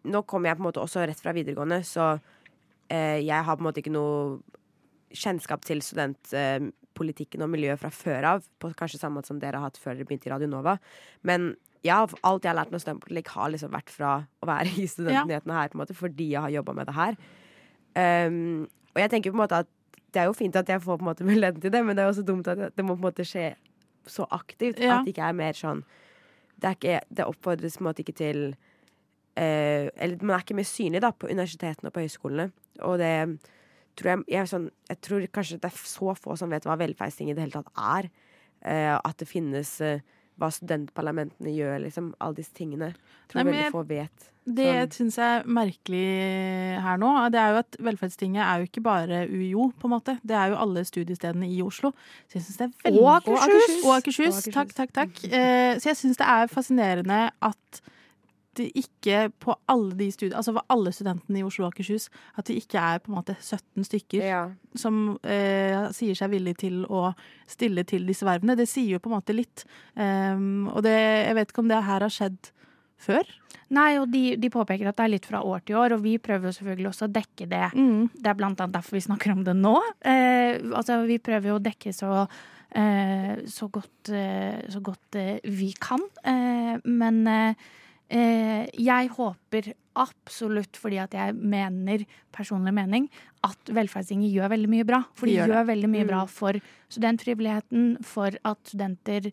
[0.09, 3.59] Nå kommer jeg på en måte også rett fra videregående, så uh, jeg har på
[3.59, 4.39] en måte ikke noe
[5.11, 9.67] kjennskap til studentpolitikken og miljøet fra før av, på kanskje samme måte som dere har
[9.67, 10.77] hatt før dere begynte i Radio Nova.
[11.27, 11.51] Men
[11.83, 15.57] ja, alt jeg har lært om studentpolitikk, har liksom vært fra å være i studentnyhetene
[15.59, 17.19] her, på en måte, fordi jeg har jobba med det her.
[17.99, 19.69] Um, og jeg tenker på en måte at
[20.13, 22.03] det er jo fint at jeg får på en måte muligheten til det, men det
[22.03, 23.51] er også dumt at det må på en måte skje
[24.09, 24.79] så aktivt.
[24.81, 24.99] Ja.
[24.99, 25.83] At det ikke er mer sånn
[26.59, 28.41] Det, er ikke, det oppfordres på en måte ikke til
[29.39, 32.49] eh, Eller man er ikke mer synlig da på universitetene og på høyskolene.
[32.87, 33.13] Og det
[33.99, 37.31] tror jeg, jeg, sånn, jeg tror kanskje det er så få som vet hva velferdsting
[37.31, 38.09] i det hele tatt er.
[38.59, 40.03] Eh, at det finnes eh,
[40.39, 42.13] hva studentparlamentene gjør, liksom.
[42.23, 42.93] Alle disse tingene.
[43.29, 44.29] Tror Nei, veldig få vet.
[44.49, 44.93] Det Sånn.
[44.95, 46.05] syns jeg er merkelig
[46.81, 47.11] her nå.
[47.33, 50.15] Det er jo at Velferdstinget er jo ikke bare UiO, på en måte.
[50.25, 51.91] Det er jo alle studiestedene i Oslo.
[52.25, 53.03] Så jeg synes det er veldig...
[53.03, 53.37] Og Akershus.
[53.43, 53.85] Og Akershus.
[53.85, 54.41] Og Akershus.
[54.55, 55.23] Takk, takk, takk.
[55.29, 57.81] Eh, så jeg syns det er fascinerende at
[58.59, 62.45] det ikke på alle de studi- altså for alle studentene i Oslo og Akershus, at
[62.49, 64.43] det ikke er på en måte 17 stykker Ja.
[64.77, 67.09] som eh, sier seg villig til å
[67.49, 68.57] stille til disse vervene.
[68.59, 69.65] Det sier jo på en måte litt.
[69.95, 70.95] Um, og det,
[71.25, 72.51] jeg vet ikke om det her har skjedd
[72.99, 73.23] før.
[73.71, 76.17] Nei, og de, de påpeker at det er litt fra år til år, og vi
[76.19, 77.67] prøver jo selvfølgelig også å dekke det.
[77.77, 79.75] Det er blant annet derfor vi snakker om det nå.
[80.01, 82.23] Eh, altså, vi prøver jo å dekke så,
[82.75, 86.01] eh, så godt, eh, så godt eh, vi kan.
[86.25, 87.53] Eh, men eh,
[88.09, 93.09] jeg håper absolutt, fordi at jeg mener, personlig mening,
[93.45, 95.03] at Velferdstinget gjør veldig mye bra.
[95.13, 96.07] For De de gjør gjør, veldig mye Mm.
[96.07, 96.53] bra for
[96.89, 99.31] studentfrivilligheten, for at studenter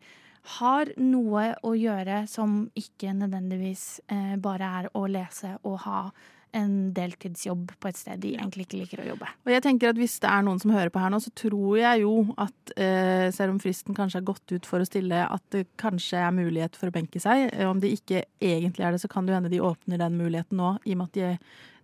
[0.60, 6.12] har noe å gjøre som ikke nødvendigvis eh, bare er å lese og ha
[6.56, 9.28] en deltidsjobb på et sted de egentlig ikke liker å jobbe.
[9.46, 11.78] Og jeg tenker at Hvis det er noen som hører på her nå, så tror
[11.80, 15.44] jeg jo at eh, selv om fristen kanskje har gått ut for å stille, at
[15.54, 17.48] det kanskje er mulighet for å benke seg.
[17.52, 20.18] Eh, Om det ikke egentlig er det, så kan det jo hende de åpner den
[20.20, 21.32] muligheten nå, i og med at de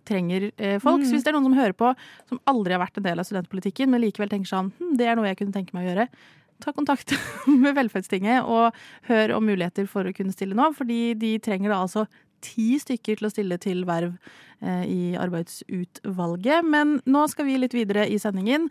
[0.07, 1.01] trenger eh, folk.
[1.01, 1.07] Mm.
[1.07, 1.93] Så hvis det er noen som hører på,
[2.29, 5.19] som aldri har vært en del av studentpolitikken, men likevel tenker sånn hm, det er
[5.19, 6.07] noe jeg kunne tenke meg å gjøre,
[6.63, 7.15] ta kontakt
[7.63, 8.75] med Velferdstinget og
[9.09, 10.69] hør om muligheter for å kunne stille nå.
[10.77, 12.05] Fordi de trenger da altså
[12.43, 14.13] ti stykker til å stille til verv
[14.61, 16.65] eh, i arbeidsutvalget.
[16.67, 18.69] Men nå skal vi litt videre i sendingen.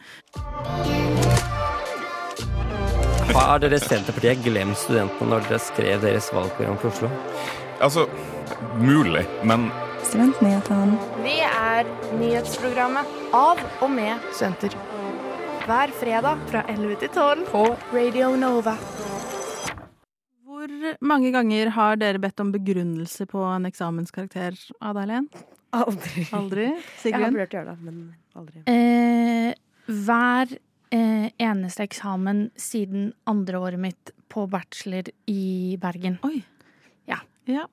[3.32, 7.12] Har dere Senterpartiet glemt studentene når dere skrev deres valgprogram for Oslo?
[7.82, 8.04] Altså,
[8.78, 9.70] mulig, men
[10.02, 10.98] Studentnyhetene.
[11.22, 14.74] Vi er nyhetsprogrammet av og med studenter.
[15.62, 18.74] Hver fredag fra 11 til 12 på Radio Nova.
[20.62, 25.24] Hvor mange ganger har dere bedt om begrunnelse på en eksamenskarakter, Ada Helen?
[25.74, 26.22] Aldri.
[26.38, 26.66] Aldri?
[27.02, 27.96] Jeg har prøvd vurdert å gjøre det, men
[28.38, 28.62] aldri.
[28.70, 30.52] Eh, hver
[30.94, 36.20] eh, eneste eksamen siden andre året mitt på bachelor i Bergen.
[36.30, 36.44] Oi.
[37.10, 37.18] Ja.
[37.50, 37.66] Ja.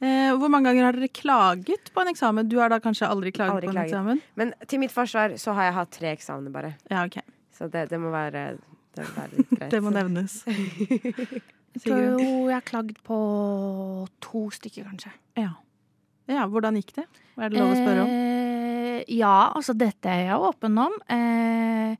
[0.00, 2.48] Eh, hvor mange ganger har dere klaget på en eksamen?
[2.48, 3.92] Du har da kanskje aldri klaget Aldri på en klaget.
[3.92, 4.24] eksamen?
[4.40, 6.72] Men til mitt forsvar så har jeg hatt tre eksamener bare.
[6.88, 7.20] Ja, ok.
[7.52, 8.54] Så det, det må være
[8.96, 9.72] det må være litt greit.
[9.76, 10.40] Det må nevnes.
[11.74, 13.16] Jeg tror jeg har klagd på
[14.24, 15.12] to stykker, kanskje.
[15.38, 15.52] Ja.
[16.28, 16.46] ja.
[16.50, 17.04] Hvordan gikk det?
[17.36, 18.10] Hva Er det lov å spørre om?
[18.10, 20.96] Eh, ja, altså dette er jeg åpen om.
[21.08, 21.94] Eh,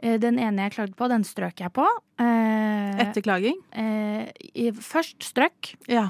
[0.00, 1.84] eh, den ene jeg klagde på, den strøk jeg på.
[2.18, 3.60] Eh, Etter klaging?
[3.72, 5.74] eh, i- først strøk.
[5.86, 6.08] Ja.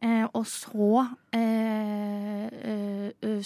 [0.00, 3.42] Eh, og så eh, eh,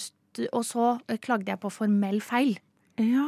[0.53, 2.55] Og så klagde jeg på formell feil.
[2.97, 3.27] Ja.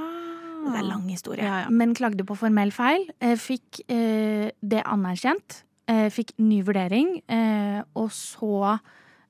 [0.66, 1.44] Det er lang historie.
[1.46, 1.70] Ja, ja.
[1.70, 3.04] Men klagde på formell feil.
[3.38, 5.60] Fikk eh, det anerkjent.
[5.86, 7.20] Eh, fikk ny vurdering.
[7.30, 8.56] Eh, og så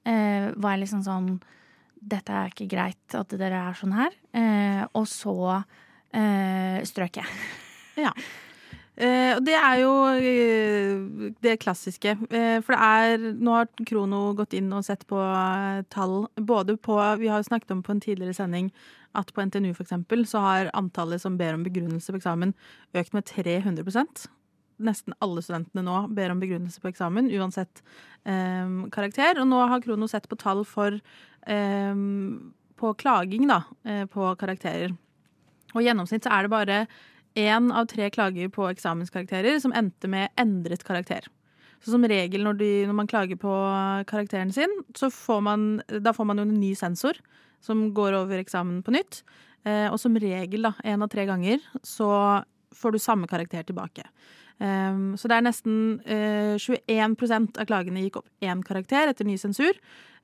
[0.07, 1.35] eh, var jeg liksom sånn
[2.05, 4.15] Dette er ikke greit at dere er sånn her.
[4.37, 5.35] Eh, og så
[6.13, 7.29] eh, strøk jeg.
[7.95, 8.09] Ja.
[8.99, 9.91] Eh, og det er jo
[11.43, 12.11] det klassiske.
[12.27, 15.19] For det er Nå har Krono gått inn og sett på
[15.91, 18.67] tall både på Vi har jo snakket om på en tidligere sending
[19.15, 22.51] at på NTNU for eksempel, så har antallet som ber om begrunnelse på eksamen,
[22.99, 24.27] økt med 300
[24.83, 27.83] Nesten alle studentene nå ber om begrunnelse på eksamen, uansett
[28.27, 29.39] eh, karakter.
[29.39, 30.97] Og nå har Krono sett på tall for
[31.47, 32.03] eh,
[32.75, 34.95] på klaging da, eh, på karakterer.
[35.73, 36.81] Og i gjennomsnitt så er det bare
[37.35, 41.27] én av tre klager på eksamenskarakterer som endte med endret karakter.
[41.83, 43.53] Så som regel når, de, når man klager på
[44.09, 45.65] karakteren sin, så får man,
[46.01, 47.19] da får man jo en ny sensor
[47.65, 49.21] som går over eksamen på nytt.
[49.65, 52.09] Eh, og som regel, da, én av tre ganger, så
[52.75, 54.07] får du samme karakter tilbake.
[54.55, 59.35] Um, så det er nesten uh, 21% av klagene gikk opp én karakter etter ny
[59.39, 59.75] sensur.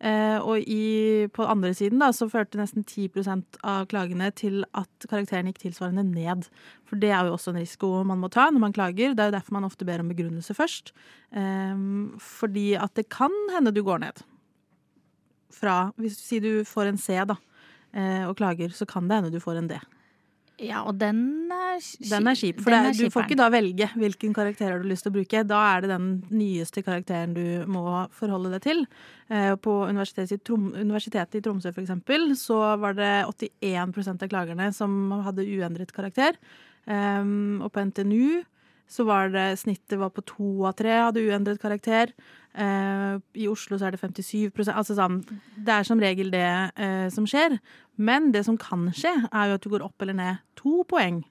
[0.02, 5.08] Uh, og i, på andre siden da, så førte nesten 10% av klagene til at
[5.12, 6.48] karakteren gikk tilsvarende ned.
[6.88, 9.14] For det er jo også en risiko man må ta når man klager.
[9.14, 10.94] Det er jo derfor man ofte ber om begrunnelse først.
[11.36, 14.24] Um, fordi at det kan hende du går ned.
[15.52, 19.36] Fra Hvis si du får en C da, uh, og klager, så kan det hende
[19.36, 19.82] du får en D.
[20.62, 22.06] Ja, og den er kjip.
[22.12, 25.08] Den er kjip, for er du får ikke da velge hvilken karakter du har lyst
[25.08, 25.42] til å bruke.
[25.50, 28.84] Da er det den nyeste karakteren du må forholde deg til.
[29.34, 34.32] Eh, På universitetet i, Trom universitetet i Tromsø for eksempel, så var det 81% av
[34.32, 36.38] klagerne som hadde uendret karakter.
[36.86, 38.42] Um, og på NTNU
[38.92, 42.12] så var det snittet var på to av tre hadde uendret karakter.
[42.52, 45.22] Eh, I Oslo så er det 57% altså sånn,
[45.56, 46.44] Det er som regel det
[46.76, 47.56] eh, som skjer.
[48.02, 51.22] Men det som kan skje, er jo at du går opp eller ned to poeng.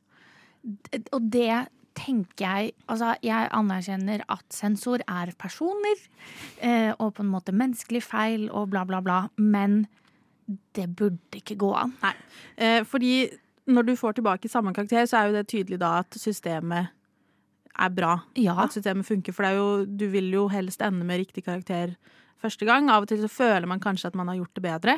[1.11, 1.67] Og det
[1.99, 5.99] tenker jeg Altså, jeg anerkjenner at sensor er personer,
[6.63, 9.85] eh, og på en måte menneskelig feil og bla, bla, bla, men
[10.75, 11.95] det burde ikke gå an.
[12.03, 12.15] Nei.
[12.57, 13.29] Eh, fordi
[13.71, 16.91] når du får tilbake samme karakter, så er jo det tydelig da at systemet
[17.81, 18.17] er bra.
[18.39, 18.57] Ja.
[18.65, 19.35] At systemet funker.
[19.35, 21.95] For det er jo, du vil jo helst ende med riktig karakter
[22.41, 22.91] første gang.
[22.91, 24.97] Av og til så føler man kanskje at man har gjort det bedre,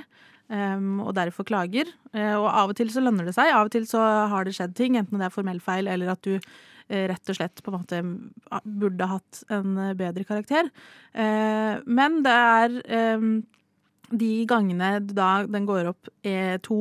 [0.52, 1.88] og derfor klager.
[2.12, 3.52] Eh, og av og til så lønner det seg.
[3.52, 6.22] Av og til så har det skjedd ting, enten det er formell feil eller at
[6.26, 8.02] du eh, rett og slett på en måte
[8.64, 10.68] burde hatt en eh, bedre karakter.
[11.12, 13.32] Men det er em,
[14.12, 16.08] de gangene da den går opp
[16.64, 16.78] to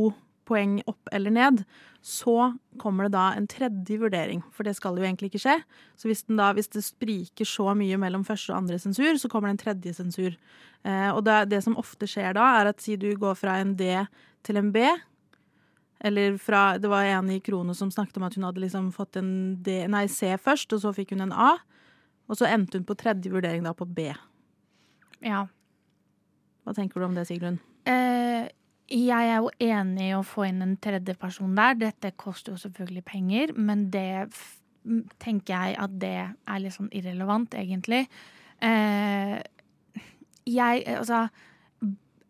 [0.48, 1.64] poeng opp eller ned,
[2.02, 4.42] så kommer det da en tredje vurdering.
[4.56, 5.58] For det skal jo egentlig ikke skje.
[6.00, 9.30] Så hvis, den da, hvis det spriker så mye mellom første og andre sensur, så
[9.30, 10.36] kommer det en tredje sensur.
[10.82, 13.76] Eh, og det, det som ofte skjer da, er at si du går fra en
[13.78, 13.94] D
[14.42, 14.88] til en B,
[16.02, 19.20] eller fra Det var en i Krono som snakket om at hun hadde liksom fått
[19.22, 21.52] en D, nei, C først, og så fikk hun en A.
[22.26, 24.08] Og så endte hun på tredje vurdering da på B.
[25.22, 25.44] Ja.
[26.66, 27.60] Hva tenker du om det, Sigrun?
[27.86, 28.50] Eh,
[28.92, 31.78] jeg er jo enig i å få inn en tredje person der.
[31.80, 34.28] Dette koster jo selvfølgelig penger, men det
[35.22, 38.04] tenker jeg at det er litt sånn irrelevant, egentlig.
[38.62, 39.38] Eh,
[40.50, 41.28] jeg altså,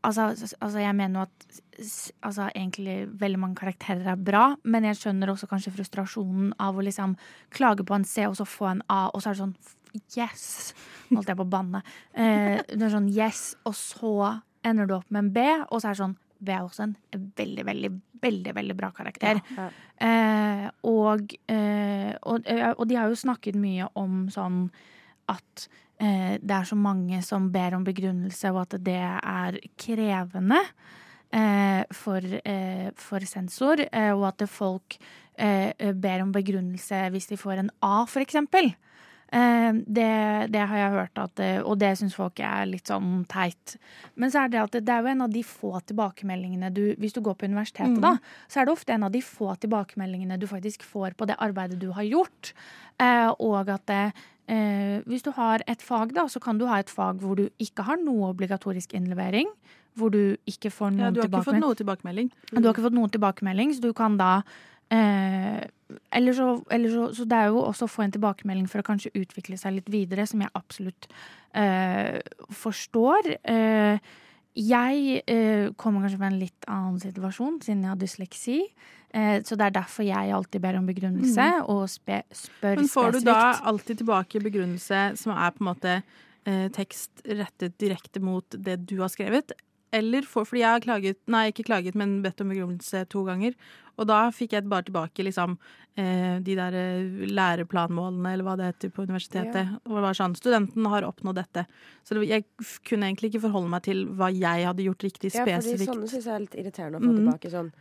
[0.04, 0.28] altså
[0.62, 1.62] Altså, jeg mener jo at
[2.24, 6.86] altså, egentlig veldig mange karakterer er bra, men jeg skjønner også kanskje frustrasjonen av å
[6.86, 7.15] liksom
[7.50, 9.56] klage på en C og så få en A, og så er det sånn
[10.15, 10.74] Yes!
[11.12, 11.82] Holdt jeg på å banne.
[12.15, 14.13] Eh, det er sånn yes, og så
[14.63, 16.95] ender du opp med en B, og så er det sånn B er også en
[17.38, 19.41] veldig, veldig, veldig veldig bra karakter.
[19.58, 19.69] Ja,
[20.88, 24.63] og, eh, og, eh, og de har jo snakket mye om sånn
[25.30, 25.67] at
[26.01, 30.60] eh, det er så mange som ber om begrunnelse, og at det er krevende
[31.32, 34.97] eh, for, eh, for sensor, eh, og at folk
[35.38, 38.73] eh, ber om begrunnelse hvis de får en A, for eksempel.
[39.32, 43.22] Eh, det, det har jeg hørt, at, eh, og det syns folk er litt sånn
[43.32, 43.78] teit.
[44.20, 47.13] Men så er det at det, er jo en av de få tilbakemeldingene du Hvis
[47.15, 48.02] du går på universitetet, Mm.
[48.02, 48.17] da,
[48.52, 51.80] så er det ofte en av de få tilbakemeldingene du faktisk får på det arbeidet
[51.80, 52.52] du har gjort.
[53.00, 54.13] Eh, og at det,
[54.50, 57.50] eh, hvis du har et fag, da, så kan du ha et fag hvor du
[57.58, 59.48] ikke har noe obligatorisk innlevering.
[59.98, 61.62] Hvor du ikke får noen Ja, du har ikke fått tilbakemelding.
[61.62, 62.32] noe tilbakemelding.
[62.52, 64.44] Du har ikke fått noen tilbakemelding, så du kan da
[64.91, 65.62] eh,
[66.12, 68.88] eller så, eller så, så det er jo også å få en tilbakemelding for å
[68.88, 71.08] kanskje utvikle seg litt videre, som jeg absolutt
[71.58, 72.19] eh,
[72.56, 73.34] forstår.
[73.43, 73.99] Eh,
[74.56, 78.58] jeg eh, kommer kanskje fra en litt annen situasjon, siden jeg har dysleksi.
[79.12, 81.65] Eh, så det er derfor jeg alltid ber om begrunnelse Mm.
[81.67, 85.97] og spør Men får du da alltid tilbake begrunnelse som er på en måte
[86.45, 89.51] eh, tekst rettet direkte mot det du har skrevet?
[89.93, 93.54] Eller for, fordi jeg har klaget, nei ikke klaget, men bedt om begrunnelse to ganger.
[93.99, 95.58] Og da fikk jeg bare tilbake liksom
[95.99, 99.67] eh, de der eh, læreplanmålene, eller hva det heter på universitetet.
[99.67, 99.80] Ja.
[99.86, 101.65] Og det var sånn, studenten har oppnådd dette.
[102.08, 102.45] Så det, jeg
[102.88, 106.25] kunne egentlig ikke forholde meg til hva jeg hadde gjort riktig Ja, fordi sånne syns
[106.30, 107.19] jeg er litt irriterende å få Mm.
[107.21, 107.51] tilbake.
[107.51, 107.71] Sånn,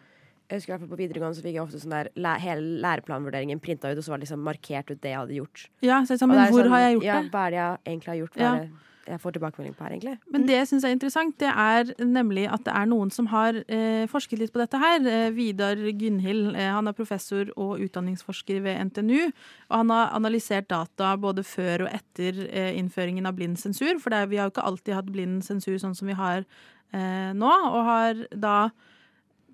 [0.51, 2.81] jeg husker i hvert fall På videregående så fikk jeg ofte sånn der læ hele
[2.83, 5.69] læreplanvurderingen printa ut, og så var det liksom markert ut det jeg hadde gjort.
[5.81, 7.31] Ja, så jeg sa, men hvor sånn, har jeg gjort ja, det?
[7.31, 8.35] Hva er det jeg egentlig har gjort?
[8.35, 8.55] Hva Ja.
[8.55, 8.71] er det
[9.09, 10.17] jeg får tilbakemelding på her, egentlig?
[10.33, 13.57] Men det jeg syns er interessant, det er nemlig at det er noen som har
[13.65, 15.01] eh, forsket litt på dette her.
[15.09, 19.31] Eh, Vidar Gynnhild, eh, han er professor og utdanningsforsker ved NTNU.
[19.71, 23.97] Og han har analysert data både før og etter eh, innføringen av blind sensur.
[24.03, 27.33] For er, vi har jo ikke alltid hatt blind sensur sånn som vi har eh,
[27.37, 27.51] nå.
[27.73, 28.57] Og har da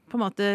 [0.06, 0.50] på en måte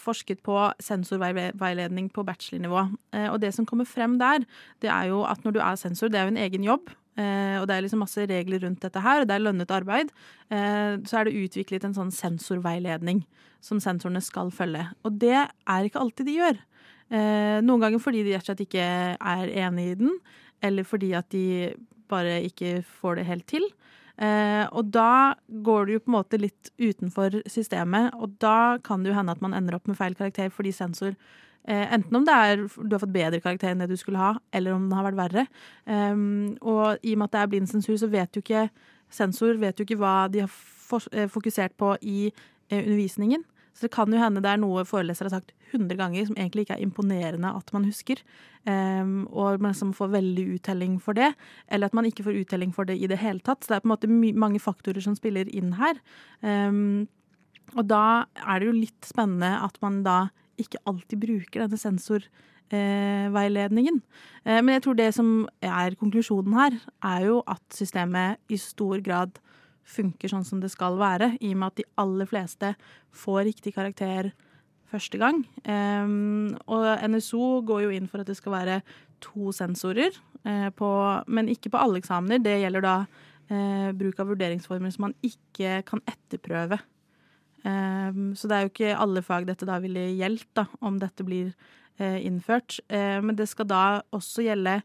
[0.00, 2.88] forsket på sensorveiledning på bachelornivå.
[3.16, 4.44] Eh, og det som kommer frem der,
[4.84, 6.92] det er jo at når du er sensor, det er jo en egen jobb.
[7.14, 10.12] Eh, og det er liksom masse regler rundt dette her, og det er lønnet arbeid.
[10.50, 13.22] Eh, så er det utviklet en sånn sensorveiledning
[13.64, 14.88] som sensorene skal følge.
[15.06, 16.60] Og det er ikke alltid de gjør.
[17.14, 20.14] Eh, noen ganger fordi de rett og slett ikke er enig i den,
[20.64, 21.74] eller fordi at de
[22.10, 23.66] bare ikke får det helt til.
[24.14, 25.34] Eh, og da
[25.66, 29.34] går du jo på en måte litt utenfor systemet, og da kan det jo hende
[29.34, 31.16] at man ender opp med feil karakter fordi sensor
[31.64, 34.74] Enten om det er du har fått bedre karakter enn det du skulle ha, eller
[34.74, 35.44] om den har vært verre.
[35.88, 38.66] Um, og i og med at det er blind sensur, så vet jo ikke
[39.14, 40.54] sensor vet jo ikke hva de har
[41.12, 43.44] eh, fokusert på i eh, undervisningen.
[43.74, 46.62] Så det kan jo hende det er noe foreleser har sagt 100 ganger som egentlig
[46.62, 48.20] ikke er imponerende at man husker.
[48.62, 51.32] Um, og man liksom får veldig uttelling for det.
[51.66, 53.64] Eller at man ikke får uttelling for det i det hele tatt.
[53.64, 55.98] Så det er på en måte mange faktorer som spiller inn her.
[56.46, 57.08] Um,
[57.74, 58.04] og da
[58.44, 60.18] er det jo litt spennende at man da
[60.60, 63.96] ikke alltid bruker denne sensorveiledningen.
[64.44, 65.28] Eh, men jeg tror det som
[65.64, 66.72] er konklusjonen her,
[67.04, 69.30] er jo at systemet i stor grad
[69.84, 72.68] funker sånn som det skal være, i og med at de aller fleste
[73.14, 74.24] får riktig karakter
[74.94, 75.42] første gang.
[75.66, 78.80] Um, og NSO går jo inn for at det skal være
[79.24, 80.14] to sensorer,
[80.44, 80.88] eh, på,
[81.26, 82.42] men ikke på alle eksamener.
[82.44, 82.96] Det gjelder da
[83.48, 86.78] eh, bruk av vurderingsformer som man ikke kan etterprøve.
[87.64, 91.24] Um, så det er jo ikke alle fag dette da ville gjeldt, da, om dette
[91.24, 91.54] blir
[91.98, 92.80] eh, innført.
[92.88, 94.80] Eh, men det skal da også gjelde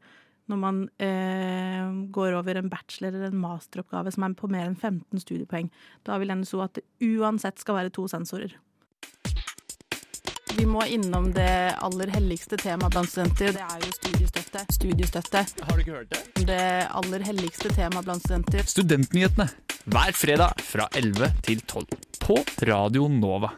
[0.49, 4.79] når man eh, går over en bachelor- eller en masteroppgave som er på mer enn
[4.79, 5.69] 15 studiepoeng.
[6.07, 8.55] Da vil NSO at det uansett skal være to sensorer.
[10.57, 13.53] Vi må innom det aller helligste temaet blant studenter.
[13.55, 14.65] Det er jo studiestøtte.
[14.75, 15.45] Studiestøtte.
[15.61, 16.47] Har du ikke hørt det?
[16.49, 18.65] Det aller helligste temaet blant studenter.
[18.67, 19.47] Studentnyhetene
[19.89, 23.49] hver fredag fra 11 til 12 på Radio Nova.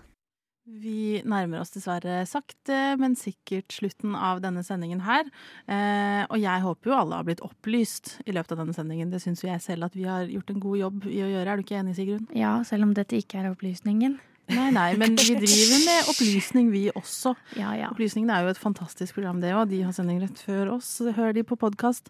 [0.64, 5.28] Vi nærmer oss dessverre sakte, men sikkert slutten av denne sendingen her.
[5.68, 9.10] Eh, og jeg håper jo alle har blitt opplyst i løpet av denne sendingen.
[9.12, 11.44] Det syns jo jeg selv at vi har gjort en god jobb i å gjøre.
[11.52, 12.30] Er du ikke enig, Sigrun?
[12.38, 14.16] Ja, selv om dette ikke er opplysningen.
[14.56, 17.34] Nei, nei, men vi driver med opplysning, vi også.
[17.60, 17.90] Ja, ja.
[17.92, 19.66] Opplysningen er jo et fantastisk program, det òg.
[19.74, 22.08] De har sending rett før oss, hører de på podkast.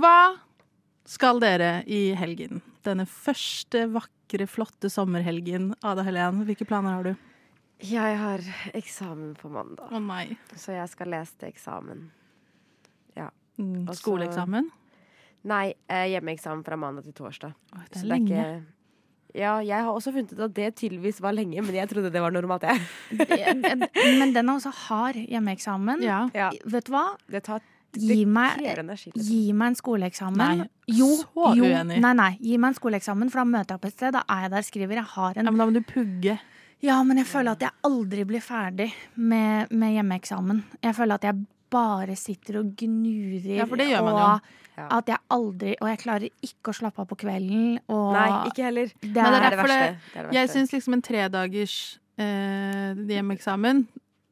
[0.00, 0.40] Hva
[1.08, 2.64] skal dere i helgen?
[2.88, 5.74] Denne første vakre, flotte sommerhelgen.
[5.82, 7.14] Ada Helen, hvilke planer har du?
[7.80, 8.38] Jeg har
[8.74, 9.90] eksamen på mandag.
[9.90, 10.36] Å nei.
[10.56, 12.10] Så jeg skal lese til eksamen.
[13.16, 13.30] Ja.
[13.58, 14.68] Mm, Også, skoleeksamen?
[15.44, 17.54] Nei, eh, hjemmeeksamen fra mandag til torsdag.
[17.72, 18.28] det er Så lenge.
[18.28, 18.66] ikke-
[19.32, 22.20] Ja, jeg har også funnet ut at det tydeligvis var lenge, men jeg trodde det
[22.20, 22.80] var normalt, jeg.
[24.18, 26.00] Men den er også hard hjemmeeksamen.
[26.66, 27.16] Vet du hva?
[27.30, 27.60] Det tar
[27.98, 29.16] Gi meg, liksom.
[29.26, 30.60] gi meg en skoleeksamen.
[30.62, 31.98] Nei, jo, så jo, uenig.
[32.02, 32.30] Nei, nei.
[32.38, 34.14] Gi meg en skoleeksamen, for da møter jeg opp et sted.
[34.14, 35.00] Da er jeg der, skriver.
[35.00, 36.36] Jeg har en Ja, men da må du pugge.
[36.80, 40.62] Ja, men jeg føler at jeg aldri blir ferdig med, med hjemmeeksamen.
[40.86, 43.56] Jeg føler at jeg bare sitter og gnurer.
[43.58, 44.26] Ja, for det gjør man jo.
[44.80, 47.80] og At jeg aldri Og jeg klarer ikke å slappe av på kvelden.
[47.92, 48.92] Og Nei, ikke heller.
[49.00, 49.80] Det er, det er, det, verste.
[50.14, 50.58] Det er det jeg verste.
[50.58, 51.74] syns liksom en tredagers
[52.20, 53.84] eh, hjemmeeksamen,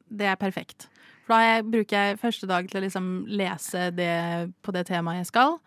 [0.09, 0.88] det er perfekt.
[1.29, 4.12] For da jeg, bruker jeg første dag til å liksom lese det
[4.64, 5.59] på det temaet jeg skal.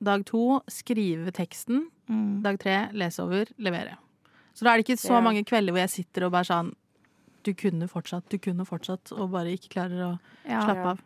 [0.00, 1.82] Dag to skrive teksten.
[2.08, 2.38] Mm.
[2.46, 3.98] Dag tre lese over, levere.
[4.56, 6.72] Så da er det ikke så mange kvelder hvor jeg sitter og bare sånn
[7.46, 10.18] Du kunne fortsatt, du kunne fortsatt, og bare ikke klarer å
[10.48, 10.64] Ja.
[10.64, 10.90] slappe Ja.
[10.90, 11.04] av.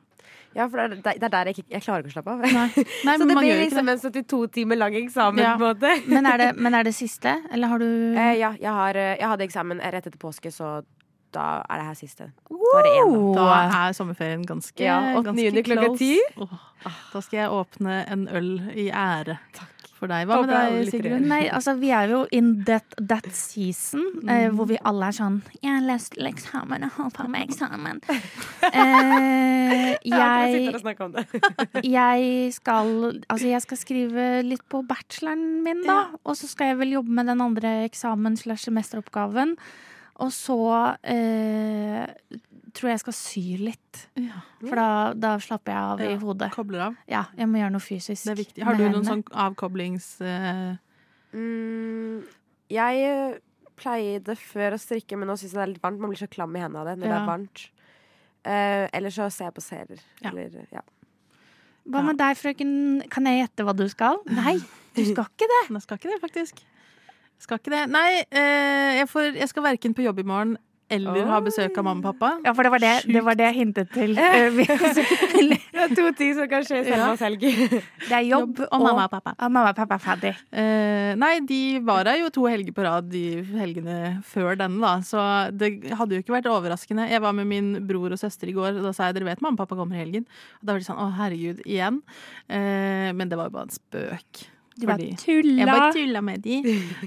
[0.54, 2.40] Ja, for det er, er der jeg ikke jeg klarer ikke å slappe av.
[2.40, 3.92] Nei, så det blir liksom det.
[3.98, 5.56] en 72 timer lang eksamen, Ja.
[5.58, 6.08] på en måte.
[6.08, 9.16] Men er, det, men er det siste, eller har du Eh, ja, jeg, har, eh,
[9.18, 10.84] jeg hadde eksamen rett etter påske, så
[11.34, 12.30] da er det her siste.
[12.48, 12.94] Så er det
[13.36, 13.60] Da da.
[13.88, 16.14] er sommerferien ganske, Ja, ganske close.
[17.12, 19.38] Da skal jeg åpne en øl i ære
[20.02, 20.26] for deg.
[20.26, 21.26] Hva med deg, Sigrun?
[21.30, 25.38] Nei, altså vi er jo in that, that season eh, hvor vi alle er sånn
[25.60, 28.02] Jeg har lest eksamen, jeg holder på med eksamen.
[28.72, 31.16] Eh, jeg og
[31.98, 32.90] jeg skal
[33.30, 36.14] Altså jeg skal skrive litt på bacheloren min, da.
[36.24, 39.56] Og så skal jeg vel jobbe med den andre eksamen slash semesteroppgaven.
[40.22, 40.56] Og så
[41.02, 42.06] eh,
[42.72, 44.02] tror jeg jeg skal sy litt.
[44.62, 46.50] For da, da slapper jeg av i hodet.
[46.54, 46.98] Kobler av.
[47.10, 48.22] Ja, jeg må gjøre noe fysisk.
[48.28, 48.64] Det er viktig.
[48.68, 50.14] Har du noen sånn avkoblings...
[50.24, 50.72] eh,
[51.32, 52.18] Mm,
[52.68, 53.38] jeg
[53.80, 56.02] pleide før å strikke, men nå syns jeg det er litt varmt.
[56.02, 57.62] Man blir så klam i hendene av det når det er varmt.
[58.44, 60.02] Eh, eller så ser jeg på serier.
[60.28, 60.82] Eller, ja.
[61.88, 62.74] Hva med deg, frøken?
[63.10, 64.20] Kan jeg gjette hva du skal?
[64.28, 64.58] Nei,
[64.92, 65.62] du skal ikke det.
[65.72, 66.60] Jeg skal ikke det, faktisk.
[67.42, 67.86] Skal ikke det.
[67.90, 70.54] Nei, eh, jeg, får, jeg skal verken på jobb i morgen
[70.92, 72.30] eller ha besøk av mamma og pappa.
[72.44, 74.16] Ja, for det var det, det, var det jeg hintet til.
[74.22, 77.42] Eh, Det er to ting som kan skje samme helg.
[77.42, 79.32] Det er jobb, og mamma og pappa.
[79.38, 80.32] Og mamma og pappa er ferdig.
[80.52, 83.24] Eh, nei, de var her jo to helger på rad de
[83.56, 83.96] helgene
[84.28, 84.92] før denne, da.
[85.06, 85.24] Så
[85.56, 87.08] det hadde jo ikke vært overraskende.
[87.10, 89.42] Jeg var med min bror og søster i går, og da sa jeg dere vet
[89.42, 90.28] mamma og pappa kommer i helgen.
[90.60, 92.02] Og da var de sånn å herregud, igjen.
[92.52, 94.44] Eh, men det var jo bare en spøk.
[94.82, 95.54] De bare tulla.
[95.62, 96.58] Jeg bare tulla med de.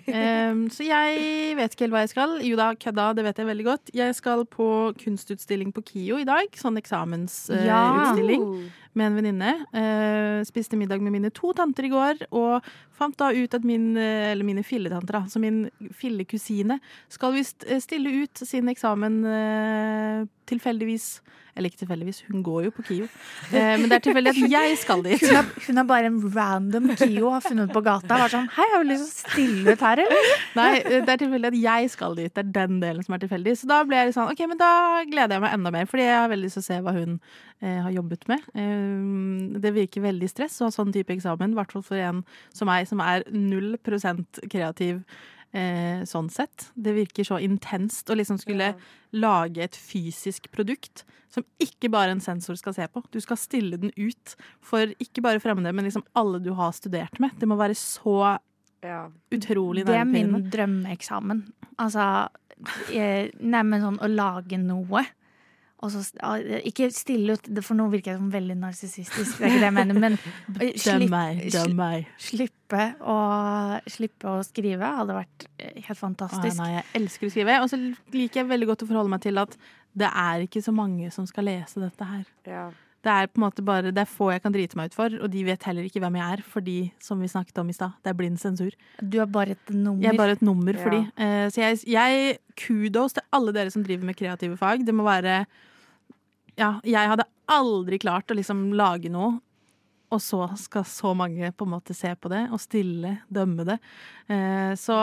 [0.08, 2.38] um, så jeg vet ikke helt hva jeg skal.
[2.48, 3.94] Jo da, kødda, det vet jeg veldig godt.
[3.96, 4.70] Jeg skal på
[5.02, 6.50] kunstutstilling på KIO i dag.
[6.60, 8.64] Sånn eksamensutstilling Ja.
[8.96, 9.52] med en venninne.
[9.76, 12.64] Uh, spiste middag med mine to tanter i går, og
[12.96, 16.80] fant da ut at min, eller mine filletanter, da, så min fillekusine,
[17.12, 21.10] skal visst eh, stille ut sin eksamen uh, tilfeldigvis.
[21.56, 23.06] Eller ikke tilfeldigvis, hun går jo på KIO.
[23.56, 25.22] Eh, men det er tilfeldig at jeg skal dit.
[25.24, 28.18] Hun har, hun er bare en random KIO har funnet på gata.
[28.26, 30.32] Vært sånn, Hei, jeg har lyst til å stille ut her, eller?
[30.60, 32.34] Nei, det er tilfeldig at jeg skal dit.
[32.36, 33.56] Det er den delen som er tilfeldig.
[33.62, 34.72] Så da ble jeg litt sånn, ok, men da
[35.08, 37.14] gleder jeg meg enda mer, fordi jeg har veldig lyst til å se hva hun
[37.16, 38.50] eh, har jobbet med.
[38.60, 42.26] Eh, det virker veldig stress å ha sånn type eksamen, i hvert fall for en
[42.52, 45.00] som meg, som er null prosent kreativ.
[45.56, 46.70] Eh, sånn sett.
[46.76, 48.74] Det virker så intenst å liksom skulle
[49.16, 53.04] lage et fysisk produkt som ikke bare en sensor skal se på.
[53.14, 54.34] Du skal stille den ut
[54.64, 57.38] for ikke bare fremmede, men liksom alle du har studert med.
[57.40, 58.36] Det må være så
[59.34, 61.40] utrolig Det er min drømmeeksamen.
[61.82, 62.28] Altså
[63.40, 65.06] neimen sånn å lage noe.
[65.84, 66.02] Og så
[66.64, 69.76] Ikke stille ut, for nå virker jeg som veldig narsissistisk, det er ikke det jeg
[69.76, 70.16] mener, men
[70.86, 72.08] slipp, meg, døm meg.
[72.22, 73.18] Slippe å,
[73.92, 76.56] slippe å skrive hadde vært eh, helt fantastisk.
[76.56, 77.60] Å, nei, jeg elsker å skrive.
[77.66, 77.82] Og så
[78.16, 79.60] liker jeg veldig godt å forholde meg til at
[79.96, 82.26] det er ikke så mange som skal lese dette her.
[83.06, 85.14] Det er på en måte bare, det er få jeg kan drite meg ut for,
[85.22, 87.94] og de vet heller ikke hvem jeg er, fordi, som vi snakket om i stad,
[88.02, 88.74] det er blind sensur.
[88.98, 90.02] Du er bare et nummer.
[90.02, 91.04] Jeg er bare et nummer for Ja.
[91.04, 91.14] de.
[91.22, 94.82] Uh, så jeg, jeg kudos til alle dere som driver med kreative fag.
[94.88, 95.46] Det må være
[96.58, 99.42] Ja, jeg hadde aldri klart å liksom lage noe,
[100.16, 103.76] og så skal så mange på en måte se på det og stille, dømme det.
[104.32, 104.96] Eh, så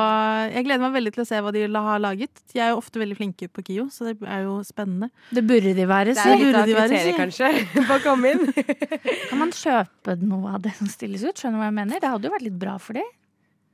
[0.51, 2.43] jeg gleder meg veldig til å se hva de har laget.
[2.53, 5.13] De er jo ofte veldig flinke på KIO, så det er jo spennende.
[5.31, 7.23] Det burde de være, Det er litt burde av de være, kriteriet, si.
[7.23, 8.47] kanskje, for å komme inn.
[9.31, 11.37] Kan man kjøpe noe av det som stilles ut?
[11.37, 12.01] Skjønner du hva jeg mener?
[12.03, 13.11] Det hadde jo vært litt bra for dem.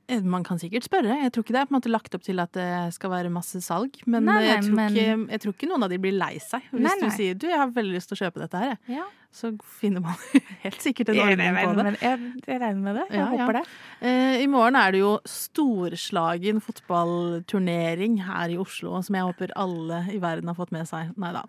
[0.09, 1.19] Eh, Man kan sikkert spørre.
[1.21, 3.29] Jeg tror ikke det er på en måte lagt opp til at det skal være
[3.29, 3.99] masse salg.
[4.09, 6.31] Men, Nei, nei, jeg, tror men- ikke, jeg tror ikke noen av de blir lei
[6.41, 7.09] seg hvis Nei, nei.
[7.09, 8.77] du sier du, jeg har veldig lyst til å kjøpe dette her.
[8.89, 9.05] Ja.
[9.31, 10.15] Så finner man
[10.63, 11.91] helt sikkert en ordning på det.
[12.01, 13.03] Jeg, jeg regner med det.
[13.13, 13.43] Jeg Ja, ja.
[13.45, 13.63] håper det.
[14.01, 20.01] Eh, I morgen er det jo storslagen fotballturnering her i Oslo, som jeg håper alle
[20.13, 21.11] i verden har fått med seg.
[21.21, 21.43] Nei da.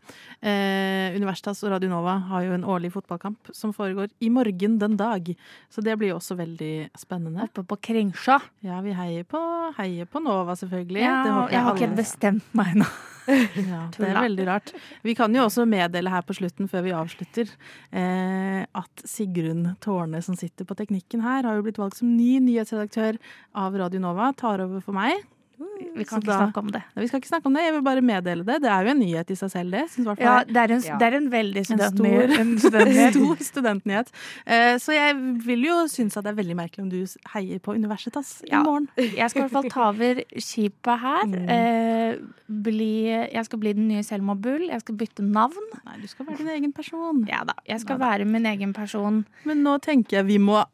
[0.45, 4.99] Eh, Universitas og Radio Nova har jo en årlig fotballkamp som foregår i morgen den
[5.01, 5.33] dag.
[5.73, 7.49] Så det blir jo også veldig spennende.
[7.49, 8.41] Oppe på Krengsja.
[8.67, 9.41] Ja, vi heier på,
[9.81, 11.01] heier på Nova, selvfølgelig.
[11.07, 12.91] Ja, jeg har ikke bestemt meg ennå.
[13.31, 14.73] Ja, det er veldig rart.
[15.07, 17.51] Vi kan jo også meddele her på slutten, før vi avslutter,
[17.91, 22.39] eh, at Sigrun Tårne, som sitter på teknikken her, har jo blitt valgt som ny
[22.45, 23.21] nyhetsredaktør
[23.59, 24.33] av Radio Nova.
[24.37, 25.23] Tar over for meg.
[25.61, 26.83] Vi kan Så ikke da- snakke om det.
[26.97, 28.57] Vi skal ikke snakke om det, jeg vil bare meddele det.
[28.63, 29.83] Det er jo en nyhet i seg selv, det.
[29.91, 32.31] Synes hvert fall Ja, det er en, det er en veldig En studentnyhet.
[32.65, 34.13] stor, En stor studentnyhet.
[34.47, 37.01] Eh, så jeg vil jo synes at det er veldig merkelig om du
[37.35, 38.89] heier på Universitas i morgen.
[39.21, 41.25] Jeg skal i hvert fall ta over skipet her.
[41.29, 41.49] Mm.
[41.51, 42.17] Eh,
[42.51, 42.93] bli,
[43.31, 44.65] jeg skal bli den nye Selma Bull.
[44.71, 45.69] Jeg skal bytte navn.
[45.87, 47.25] Nei, du skal være din egen person.
[47.29, 47.55] Ja da.
[47.69, 48.11] Jeg skal da, da.
[48.17, 49.25] være min egen person.
[49.45, 50.65] Men nå tenker jeg vi må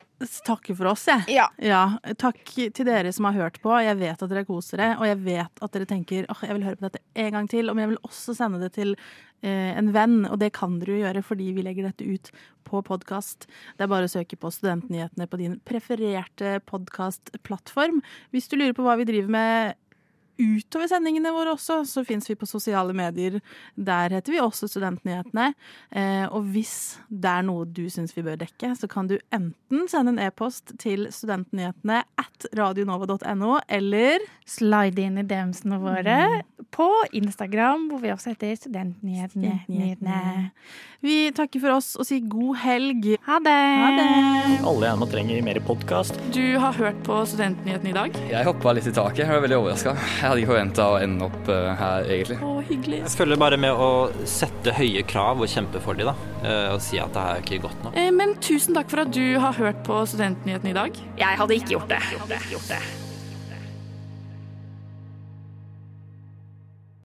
[0.46, 1.26] takke for oss, jeg.
[1.60, 1.82] Ja.
[2.20, 3.74] Takk til dere som har hørt på.
[3.84, 6.66] Jeg vet at dere koser dere, og jeg vet at dere tenker åh, jeg vil
[6.66, 7.72] høre på dette en gang til.
[7.72, 11.02] Men jeg vil også sende det til eh, en venn, og det kan dere jo
[11.04, 12.30] gjøre fordi vi legger dette ut
[12.66, 13.48] på podkast.
[13.76, 18.00] Det er bare å søke på Studentnyhetene på din prefererte podkastplattform.
[18.34, 19.82] Hvis du lurer på hva vi driver med
[20.38, 23.40] utover sendingene våre også, så fins vi på sosiale medier.
[23.76, 25.52] Der heter vi også Studentnyhetene.
[25.90, 29.86] Eh, og hvis det er noe du syns vi bør dekke, så kan du enten
[29.90, 36.18] sende en e-post til studentnyhetene at radionova.no, eller Slide inn i DM-ene våre
[36.70, 36.86] på
[37.18, 39.56] Instagram, hvor vi også heter Studentnyhetene.
[39.64, 40.50] Studentnyhetene.
[41.02, 43.08] Vi takker for oss og sier god helg.
[43.26, 43.56] Ha det!
[43.82, 44.06] Ha det.
[44.66, 46.20] Alle gjerne trenger mer podkast.
[46.34, 48.20] Du har hørt på Studentnyhetene i dag?
[48.30, 49.24] Jeg hoppa litt i taket.
[49.24, 49.96] Jeg var veldig overraska.
[50.26, 52.38] Jeg hadde ikke forventa å ende opp eh, her, egentlig.
[52.42, 52.98] Å, hyggelig.
[53.04, 53.88] Jeg følger bare med å
[54.26, 56.16] sette høye krav og kjempe for dem, da.
[56.42, 57.94] eh, Og si at det her er ikke godt nok.
[58.02, 61.02] Eh, Men tusen takk for at du har hørt på Studentnyhetene i dag.
[61.22, 62.02] Jeg hadde ikke gjort det.
[62.10, 62.42] Jeg Gjort det.
[62.56, 63.05] Gjort det.